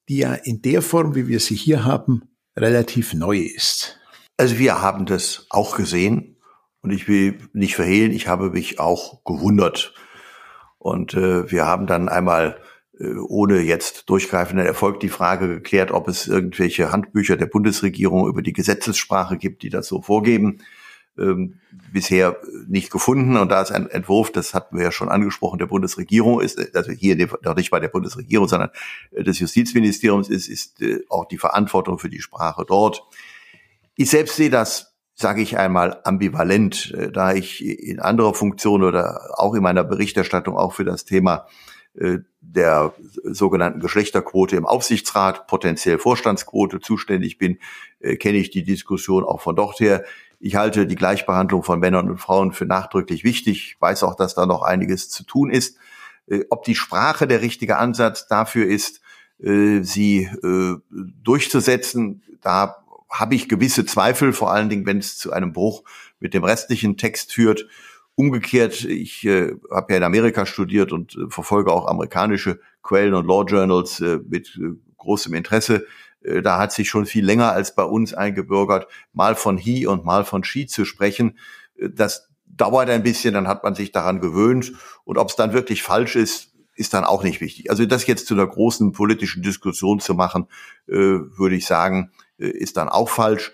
die 0.09 0.17
ja 0.17 0.33
in 0.33 0.61
der 0.61 0.81
Form, 0.81 1.15
wie 1.15 1.27
wir 1.27 1.39
sie 1.39 1.55
hier 1.55 1.83
haben, 1.83 2.23
relativ 2.57 3.13
neu 3.13 3.37
ist? 3.37 3.99
Also 4.37 4.59
wir 4.59 4.81
haben 4.81 5.05
das 5.05 5.47
auch 5.49 5.75
gesehen 5.75 6.37
und 6.81 6.91
ich 6.91 7.07
will 7.07 7.37
nicht 7.53 7.75
verhehlen, 7.75 8.11
ich 8.11 8.27
habe 8.27 8.51
mich 8.51 8.79
auch 8.79 9.23
gewundert 9.23 9.93
und 10.77 11.13
äh, 11.13 11.51
wir 11.51 11.65
haben 11.65 11.87
dann 11.87 12.07
einmal 12.07 12.59
äh, 12.99 13.15
ohne 13.15 13.59
jetzt 13.61 14.09
durchgreifenden 14.09 14.65
Erfolg 14.65 14.99
die 14.99 15.09
Frage 15.09 15.47
geklärt, 15.47 15.91
ob 15.91 16.07
es 16.07 16.27
irgendwelche 16.27 16.91
Handbücher 16.91 17.35
der 17.35 17.47
Bundesregierung 17.47 18.27
über 18.27 18.41
die 18.41 18.53
Gesetzessprache 18.53 19.37
gibt, 19.37 19.63
die 19.63 19.69
das 19.69 19.87
so 19.87 20.01
vorgeben. 20.01 20.59
Ähm, 21.17 21.59
bisher 21.91 22.37
nicht 22.67 22.91
gefunden. 22.91 23.37
Und 23.37 23.49
da 23.49 23.61
ist 23.61 23.71
ein 23.71 23.89
Entwurf, 23.89 24.31
das 24.31 24.53
hatten 24.53 24.77
wir 24.77 24.83
ja 24.83 24.91
schon 24.91 25.09
angesprochen, 25.09 25.59
der 25.59 25.67
Bundesregierung 25.67 26.41
ist, 26.41 26.75
also 26.75 26.91
hier 26.91 27.15
noch 27.43 27.55
nicht 27.55 27.71
bei 27.71 27.79
der 27.79 27.87
Bundesregierung, 27.87 28.47
sondern 28.47 28.69
äh, 29.11 29.23
des 29.23 29.39
Justizministeriums 29.39 30.29
ist, 30.29 30.47
ist 30.47 30.81
äh, 30.81 31.03
auch 31.09 31.25
die 31.25 31.37
Verantwortung 31.37 31.99
für 31.99 32.09
die 32.09 32.21
Sprache 32.21 32.65
dort. 32.67 33.03
Ich 33.95 34.09
selbst 34.09 34.35
sehe 34.35 34.49
das 34.49 34.97
sage 35.19 35.41
ich 35.41 35.57
einmal, 35.57 35.99
ambivalent, 36.03 36.93
äh, 36.93 37.11
da 37.11 37.33
ich 37.33 37.65
in 37.65 37.99
anderer 37.99 38.35
Funktion 38.35 38.83
oder 38.83 39.39
auch 39.39 39.55
in 39.55 39.63
meiner 39.63 39.83
Berichterstattung 39.83 40.55
auch 40.55 40.73
für 40.73 40.85
das 40.85 41.05
Thema 41.05 41.47
äh, 41.95 42.19
der 42.39 42.93
sogenannten 43.23 43.79
Geschlechterquote 43.79 44.55
im 44.55 44.67
Aufsichtsrat, 44.67 45.47
potenziell 45.47 45.97
Vorstandsquote 45.97 46.79
zuständig 46.79 47.39
bin, 47.39 47.57
äh, 47.99 48.15
kenne 48.15 48.37
ich 48.37 48.51
die 48.51 48.63
Diskussion 48.63 49.23
auch 49.23 49.41
von 49.41 49.55
dort 49.55 49.79
her. 49.79 50.05
Ich 50.39 50.55
halte 50.55 50.85
die 50.85 50.95
Gleichbehandlung 50.95 51.63
von 51.63 51.79
Männern 51.79 52.09
und 52.09 52.19
Frauen 52.19 52.51
für 52.51 52.65
nachdrücklich 52.65 53.23
wichtig, 53.23 53.73
ich 53.75 53.81
weiß 53.81 54.03
auch, 54.03 54.15
dass 54.15 54.35
da 54.35 54.45
noch 54.45 54.61
einiges 54.61 55.09
zu 55.09 55.23
tun 55.23 55.49
ist. 55.49 55.77
Ob 56.49 56.63
die 56.63 56.75
Sprache 56.75 57.27
der 57.27 57.41
richtige 57.41 57.77
Ansatz 57.77 58.27
dafür 58.27 58.67
ist, 58.67 59.01
sie 59.39 60.29
durchzusetzen, 61.23 62.21
da 62.41 62.77
habe 63.09 63.35
ich 63.35 63.49
gewisse 63.49 63.85
Zweifel, 63.85 64.33
vor 64.33 64.51
allen 64.51 64.69
Dingen, 64.69 64.85
wenn 64.85 64.97
es 64.97 65.17
zu 65.17 65.31
einem 65.31 65.53
Bruch 65.53 65.83
mit 66.19 66.33
dem 66.33 66.43
restlichen 66.43 66.97
Text 66.97 67.33
führt. 67.33 67.67
Umgekehrt, 68.15 68.83
ich 68.83 69.25
äh, 69.25 69.53
habe 69.71 69.93
ja 69.93 69.97
in 69.97 70.03
Amerika 70.03 70.45
studiert 70.45 70.91
und 70.91 71.15
äh, 71.15 71.29
verfolge 71.29 71.71
auch 71.71 71.87
amerikanische 71.87 72.59
Quellen 72.81 73.13
und 73.13 73.27
Law 73.27 73.43
Journals 73.43 73.99
äh, 73.99 74.19
mit 74.27 74.57
äh, 74.57 74.75
großem 74.97 75.35
Interesse. 75.35 75.85
Äh, 76.27 76.41
da 76.41 76.59
hat 76.59 76.71
sich 76.71 76.89
schon 76.89 77.05
viel 77.05 77.25
länger 77.25 77.51
als 77.51 77.73
bei 77.73 77.83
uns 77.83 78.13
eingebürgert, 78.13 78.87
mal 79.13 79.35
von 79.35 79.57
he 79.57 79.87
und 79.87 80.05
mal 80.05 80.25
von 80.25 80.43
she 80.43 80.67
zu 80.67 80.85
sprechen. 80.85 81.37
Äh, 81.77 81.89
das 81.89 82.29
dauert 82.45 82.89
ein 82.89 83.03
bisschen, 83.03 83.33
dann 83.33 83.47
hat 83.47 83.63
man 83.63 83.75
sich 83.75 83.91
daran 83.91 84.19
gewöhnt. 84.19 84.73
Und 85.03 85.17
ob 85.17 85.29
es 85.29 85.35
dann 85.35 85.53
wirklich 85.53 85.83
falsch 85.83 86.15
ist, 86.15 86.53
ist 86.75 86.93
dann 86.93 87.05
auch 87.05 87.23
nicht 87.23 87.41
wichtig. 87.41 87.71
Also 87.71 87.85
das 87.85 88.05
jetzt 88.05 88.27
zu 88.27 88.35
einer 88.35 88.45
großen 88.45 88.91
politischen 88.91 89.41
Diskussion 89.41 89.99
zu 89.99 90.13
machen, 90.13 90.47
äh, 90.87 90.93
würde 90.93 91.55
ich 91.55 91.65
sagen, 91.65 92.11
ist 92.37 92.77
dann 92.77 92.87
auch 92.87 93.09
falsch. 93.09 93.51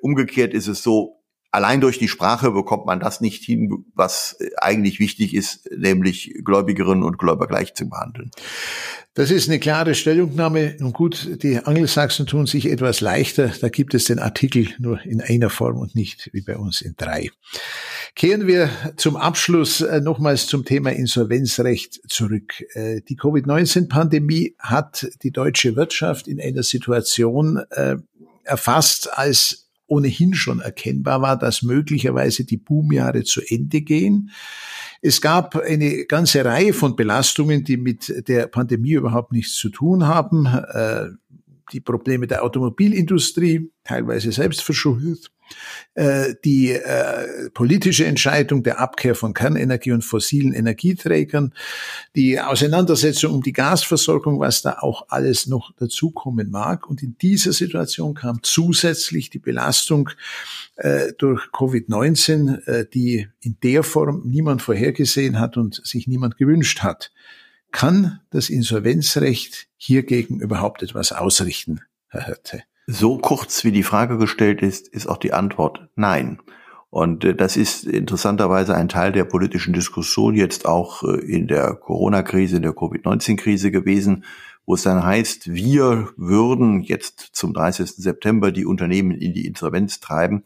Umgekehrt 0.00 0.54
ist 0.54 0.66
es 0.66 0.82
so, 0.82 1.20
allein 1.54 1.80
durch 1.80 2.00
die 2.00 2.08
Sprache 2.08 2.50
bekommt 2.50 2.84
man 2.84 2.98
das 2.98 3.20
nicht 3.20 3.44
hin, 3.44 3.84
was 3.94 4.36
äh, 4.40 4.50
eigentlich 4.56 4.98
wichtig 4.98 5.34
ist, 5.34 5.70
nämlich 5.70 6.34
Gläubigerinnen 6.44 7.04
und 7.04 7.16
Gläubiger 7.16 7.46
gleich 7.46 7.74
zu 7.74 7.88
behandeln. 7.88 8.30
Das 9.14 9.30
ist 9.30 9.48
eine 9.48 9.60
klare 9.60 9.94
Stellungnahme. 9.94 10.74
Nun 10.80 10.92
gut, 10.92 11.42
die 11.44 11.58
Angelsachsen 11.58 12.26
tun 12.26 12.46
sich 12.46 12.68
etwas 12.68 13.00
leichter. 13.00 13.52
Da 13.60 13.68
gibt 13.68 13.94
es 13.94 14.04
den 14.04 14.18
Artikel 14.18 14.66
nur 14.78 15.00
in 15.02 15.20
einer 15.20 15.50
Form 15.50 15.78
und 15.78 15.94
nicht 15.94 16.30
wie 16.32 16.40
bei 16.40 16.56
uns 16.56 16.80
in 16.80 16.94
drei. 16.96 17.30
Kehren 18.16 18.48
wir 18.48 18.70
zum 18.96 19.16
Abschluss 19.16 19.84
nochmals 20.02 20.48
zum 20.48 20.64
Thema 20.64 20.90
Insolvenzrecht 20.90 22.00
zurück. 22.08 22.64
Die 22.74 23.16
Covid-19-Pandemie 23.16 24.56
hat 24.58 25.06
die 25.22 25.30
deutsche 25.30 25.76
Wirtschaft 25.76 26.26
in 26.26 26.40
einer 26.40 26.64
Situation 26.64 27.60
erfasst, 28.42 29.16
als 29.16 29.63
ohnehin 29.86 30.34
schon 30.34 30.60
erkennbar 30.60 31.22
war, 31.22 31.38
dass 31.38 31.62
möglicherweise 31.62 32.44
die 32.44 32.56
Boomjahre 32.56 33.24
zu 33.24 33.40
Ende 33.46 33.82
gehen. 33.82 34.30
Es 35.02 35.20
gab 35.20 35.56
eine 35.56 36.06
ganze 36.06 36.44
Reihe 36.44 36.72
von 36.72 36.96
Belastungen, 36.96 37.64
die 37.64 37.76
mit 37.76 38.28
der 38.28 38.46
Pandemie 38.46 38.92
überhaupt 38.92 39.32
nichts 39.32 39.54
zu 39.56 39.68
tun 39.68 40.06
haben. 40.06 40.48
Die 41.72 41.80
Probleme 41.80 42.26
der 42.26 42.44
Automobilindustrie, 42.44 43.70
teilweise 43.84 44.32
selbst 44.32 44.62
verschuldet, 44.62 45.30
äh, 45.94 46.34
die 46.44 46.72
äh, 46.72 47.50
politische 47.50 48.04
Entscheidung 48.06 48.62
der 48.62 48.80
Abkehr 48.80 49.14
von 49.14 49.34
Kernenergie 49.34 49.92
und 49.92 50.02
fossilen 50.02 50.52
Energieträgern, 50.52 51.54
die 52.16 52.40
Auseinandersetzung 52.40 53.34
um 53.34 53.42
die 53.42 53.52
Gasversorgung, 53.52 54.40
was 54.40 54.62
da 54.62 54.78
auch 54.80 55.06
alles 55.08 55.46
noch 55.46 55.74
dazukommen 55.76 56.50
mag. 56.50 56.88
Und 56.88 57.02
in 57.02 57.16
dieser 57.18 57.52
Situation 57.52 58.14
kam 58.14 58.40
zusätzlich 58.42 59.30
die 59.30 59.38
Belastung 59.38 60.10
äh, 60.76 61.12
durch 61.18 61.42
Covid-19, 61.52 62.66
äh, 62.66 62.86
die 62.92 63.28
in 63.40 63.56
der 63.62 63.82
Form 63.82 64.22
niemand 64.24 64.62
vorhergesehen 64.62 65.38
hat 65.38 65.56
und 65.56 65.80
sich 65.86 66.08
niemand 66.08 66.36
gewünscht 66.36 66.82
hat. 66.82 67.12
Kann 67.74 68.20
das 68.30 68.50
Insolvenzrecht 68.50 69.66
hiergegen 69.76 70.38
überhaupt 70.38 70.84
etwas 70.84 71.10
ausrichten, 71.10 71.80
Herr 72.06 72.24
Hirte? 72.24 72.62
So 72.86 73.18
kurz 73.18 73.64
wie 73.64 73.72
die 73.72 73.82
Frage 73.82 74.16
gestellt 74.16 74.62
ist, 74.62 74.86
ist 74.86 75.08
auch 75.08 75.16
die 75.16 75.32
Antwort 75.32 75.88
nein. 75.96 76.38
Und 76.90 77.24
äh, 77.24 77.34
das 77.34 77.56
ist 77.56 77.82
interessanterweise 77.82 78.76
ein 78.76 78.88
Teil 78.88 79.10
der 79.10 79.24
politischen 79.24 79.72
Diskussion 79.72 80.36
jetzt 80.36 80.66
auch 80.66 81.02
äh, 81.02 81.16
in 81.16 81.48
der 81.48 81.74
Corona-Krise, 81.74 82.56
in 82.58 82.62
der 82.62 82.74
Covid-19-Krise 82.74 83.72
gewesen, 83.72 84.24
wo 84.66 84.74
es 84.74 84.84
dann 84.84 85.04
heißt, 85.04 85.52
wir 85.52 86.10
würden 86.16 86.80
jetzt 86.80 87.30
zum 87.32 87.54
30. 87.54 87.90
September 87.90 88.52
die 88.52 88.66
Unternehmen 88.66 89.10
in 89.10 89.34
die 89.34 89.48
Insolvenz 89.48 89.98
treiben. 89.98 90.44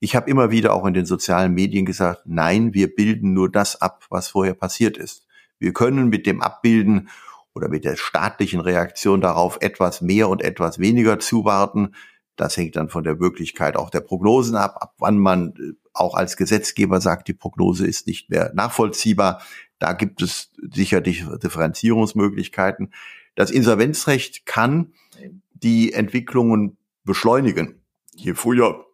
Ich 0.00 0.16
habe 0.16 0.28
immer 0.28 0.50
wieder 0.50 0.74
auch 0.74 0.86
in 0.86 0.94
den 0.94 1.06
sozialen 1.06 1.54
Medien 1.54 1.86
gesagt, 1.86 2.22
nein, 2.24 2.74
wir 2.74 2.92
bilden 2.92 3.32
nur 3.32 3.48
das 3.48 3.80
ab, 3.80 4.06
was 4.10 4.26
vorher 4.26 4.54
passiert 4.54 4.96
ist. 4.96 5.23
Wir 5.64 5.72
können 5.72 6.10
mit 6.10 6.26
dem 6.26 6.42
Abbilden 6.42 7.08
oder 7.54 7.68
mit 7.70 7.86
der 7.86 7.96
staatlichen 7.96 8.60
Reaktion 8.60 9.22
darauf 9.22 9.56
etwas 9.62 10.02
mehr 10.02 10.28
und 10.28 10.42
etwas 10.42 10.78
weniger 10.78 11.18
zuwarten. 11.20 11.94
Das 12.36 12.58
hängt 12.58 12.76
dann 12.76 12.90
von 12.90 13.02
der 13.02 13.14
Möglichkeit 13.14 13.74
auch 13.76 13.88
der 13.88 14.00
Prognosen 14.00 14.56
ab, 14.56 14.76
ab 14.80 14.94
wann 14.98 15.16
man 15.16 15.54
äh, 15.56 15.72
auch 15.94 16.14
als 16.14 16.36
Gesetzgeber 16.36 17.00
sagt, 17.00 17.28
die 17.28 17.32
Prognose 17.32 17.86
ist 17.86 18.06
nicht 18.06 18.28
mehr 18.28 18.52
nachvollziehbar. 18.54 19.40
Da 19.78 19.94
gibt 19.94 20.20
es 20.20 20.52
sicherlich 20.70 21.24
Differenzierungsmöglichkeiten. 21.42 22.92
Das 23.34 23.50
Insolvenzrecht 23.50 24.44
kann 24.44 24.92
die 25.54 25.94
Entwicklungen 25.94 26.76
beschleunigen. 27.04 27.80
Je 28.14 28.34
früher 28.34 28.84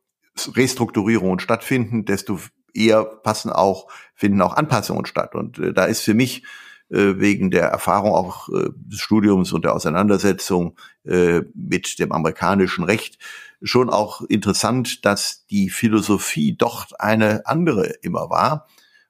Restrukturierungen 0.55 1.41
stattfinden, 1.41 2.05
desto 2.05 2.39
eher 2.75 3.05
passen 3.05 3.51
auch, 3.51 3.89
finden 4.15 4.43
auch 4.43 4.55
Anpassungen 4.55 5.07
statt. 5.07 5.35
Und 5.35 5.59
äh, 5.59 5.73
da 5.73 5.85
ist 5.85 6.03
für 6.03 6.15
mich 6.15 6.45
äh, 6.91 7.19
wegen 7.19 7.51
der 7.51 7.65
Erfahrung 7.65 8.13
auch 8.13 8.49
äh, 8.49 8.71
des 8.75 9.01
Studiums 9.01 9.53
und 9.53 9.65
der 9.65 9.75
Auseinandersetzung 9.75 10.77
äh, 11.05 11.43
mit 11.55 11.99
dem 11.99 12.13
amerikanischen 12.13 12.85
Recht 12.85 13.19
schon 13.63 13.91
auch 13.91 14.23
interessant, 14.23 15.05
dass 15.05 15.47
die 15.47 15.69
Philosophie 15.69 16.57
doch 16.57 16.87
eine 16.99 17.47
andere 17.47 17.87
immer 18.03 18.31
war. 18.31 18.67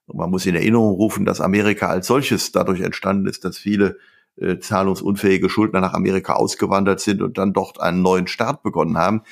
Und 0.07 0.19
man 0.19 0.31
muss 0.31 0.47
in 0.47 0.57
Erinnerung 0.57 0.95
rufen, 0.95 1.25
dass 1.25 1.41
Amerika 1.41 1.89
als 1.89 2.09
solches 2.09 2.53
dadurch 2.53 2.81
entstanden 2.81 3.27
ist, 3.27 3.45
dass 3.45 3.59
viele 3.59 3.99
äh, 4.37 4.59
zahlungsunfähige 4.59 5.49
Schuldner 5.49 5.81
nach 5.81 5.95
Amerika 5.95 6.35
ausgewandert 6.35 7.01
sind 7.01 7.23
und 7.23 7.39
dann 7.39 7.53
dort 7.53 7.81
einen 7.81 8.03
neuen 8.03 8.27
Start 8.27 8.63
begonnen 8.63 8.99
haben. 8.99 9.23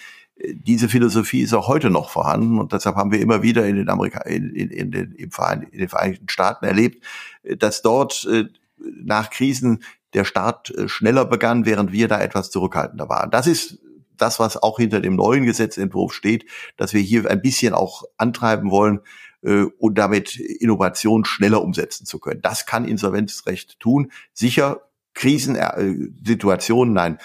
Diese 0.41 0.89
Philosophie 0.89 1.41
ist 1.41 1.53
auch 1.53 1.69
heute 1.69 1.91
noch 1.91 2.11
vorhanden 2.11 2.59
und 2.59 2.73
deshalb 2.73 2.97
haben 2.97 3.11
wir 3.11 3.21
immer 3.21 3.43
wieder 3.43 3.67
in 3.67 3.77
den, 3.77 3.89
Amerika 3.89 4.21
in, 4.23 4.55
in, 4.55 4.71
in, 4.71 4.91
den, 4.91 5.13
im 5.13 5.31
Verein, 5.31 5.63
in 5.63 5.79
den 5.81 5.89
Vereinigten 5.89 6.29
Staaten 6.29 6.65
erlebt, 6.65 7.05
dass 7.43 7.83
dort 7.83 8.25
äh, 8.31 8.45
nach 8.79 9.31
Krisen 9.31 9.83
der 10.15 10.25
Staat 10.25 10.71
äh, 10.71 10.89
schneller 10.89 11.25
begann, 11.25 11.67
während 11.67 11.93
wir 11.93 12.09
da 12.09 12.21
etwas 12.21 12.51
zurückhaltender 12.51 13.09
waren. 13.09 13.31
Das 13.31 13.47
ist 13.47 13.79
das, 14.17 14.39
was 14.39 14.57
auch 14.57 14.79
hinter 14.79 15.01
dem 15.01 15.17
neuen 15.17 15.45
Gesetzentwurf 15.45 16.13
steht, 16.13 16.45
dass 16.77 16.93
wir 16.93 17.01
hier 17.01 17.31
ein 17.31 17.43
bisschen 17.43 17.75
auch 17.75 18.05
antreiben 18.17 18.71
wollen, 18.71 19.01
äh, 19.43 19.65
und 19.79 19.99
damit 19.99 20.37
Innovation 20.37 21.25
schneller 21.25 21.63
umsetzen 21.63 22.07
zu 22.07 22.19
können. 22.19 22.43
Das 22.43 22.67
kann 22.67 22.85
Insolvenzrecht 22.85 23.79
tun. 23.81 24.11
Sicher 24.33 24.83
Krisensituationen, 25.15 26.95
nein, 26.95 27.15
äh, 27.15 27.19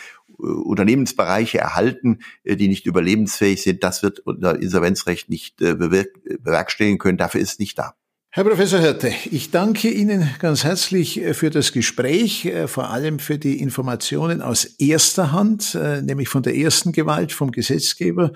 Unternehmensbereiche 0.43 1.59
erhalten, 1.59 2.19
äh, 2.43 2.55
die 2.55 2.67
nicht 2.67 2.85
überlebensfähig 2.85 3.61
sind. 3.61 3.83
Das 3.83 4.03
wird 4.03 4.19
unser 4.19 4.59
Insolvenzrecht 4.59 5.29
nicht 5.29 5.57
bewerkstelligen 5.57 6.99
können. 6.99 7.17
Dafür 7.17 7.41
ist 7.41 7.59
nicht 7.59 7.77
da. 7.79 7.95
Herr 8.35 8.45
Professor 8.45 8.79
Hirte, 8.79 9.13
ich 9.29 9.51
danke 9.51 9.91
Ihnen 9.91 10.27
ganz 10.39 10.63
herzlich 10.63 11.21
äh, 11.21 11.35
für 11.35 11.51
das 11.51 11.71
Gespräch, 11.71 12.45
äh, 12.45 12.67
vor 12.67 12.89
allem 12.89 13.19
für 13.19 13.37
die 13.37 13.59
Informationen 13.59 14.41
aus 14.41 14.65
erster 14.65 15.31
Hand, 15.31 15.75
äh, 15.75 16.01
nämlich 16.01 16.29
von 16.29 16.41
der 16.41 16.55
ersten 16.55 16.93
Gewalt 16.93 17.31
vom 17.31 17.51
Gesetzgeber, 17.51 18.33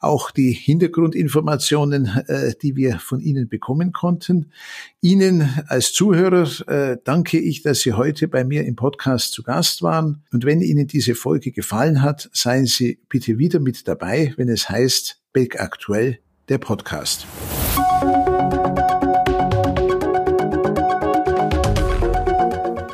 auch 0.00 0.30
die 0.32 0.52
Hintergrundinformationen, 0.52 2.10
die 2.60 2.76
wir 2.76 2.98
von 2.98 3.20
Ihnen 3.20 3.48
bekommen 3.48 3.92
konnten. 3.92 4.52
Ihnen 5.00 5.48
als 5.68 5.94
Zuhörer 5.94 6.98
danke 7.04 7.38
ich, 7.38 7.62
dass 7.62 7.80
Sie 7.80 7.94
heute 7.94 8.28
bei 8.28 8.44
mir 8.44 8.66
im 8.66 8.76
Podcast 8.76 9.32
zu 9.32 9.42
Gast 9.42 9.80
waren. 9.80 10.24
Und 10.30 10.44
wenn 10.44 10.60
Ihnen 10.60 10.86
diese 10.88 11.14
Folge 11.14 11.52
gefallen 11.52 12.02
hat, 12.02 12.28
seien 12.34 12.66
Sie 12.66 13.00
bitte 13.08 13.38
wieder 13.38 13.60
mit 13.60 13.88
dabei, 13.88 14.34
wenn 14.36 14.50
es 14.50 14.68
heißt 14.68 15.22
Beck 15.32 15.58
aktuell, 15.58 16.18
der 16.50 16.58
Podcast. 16.58 17.26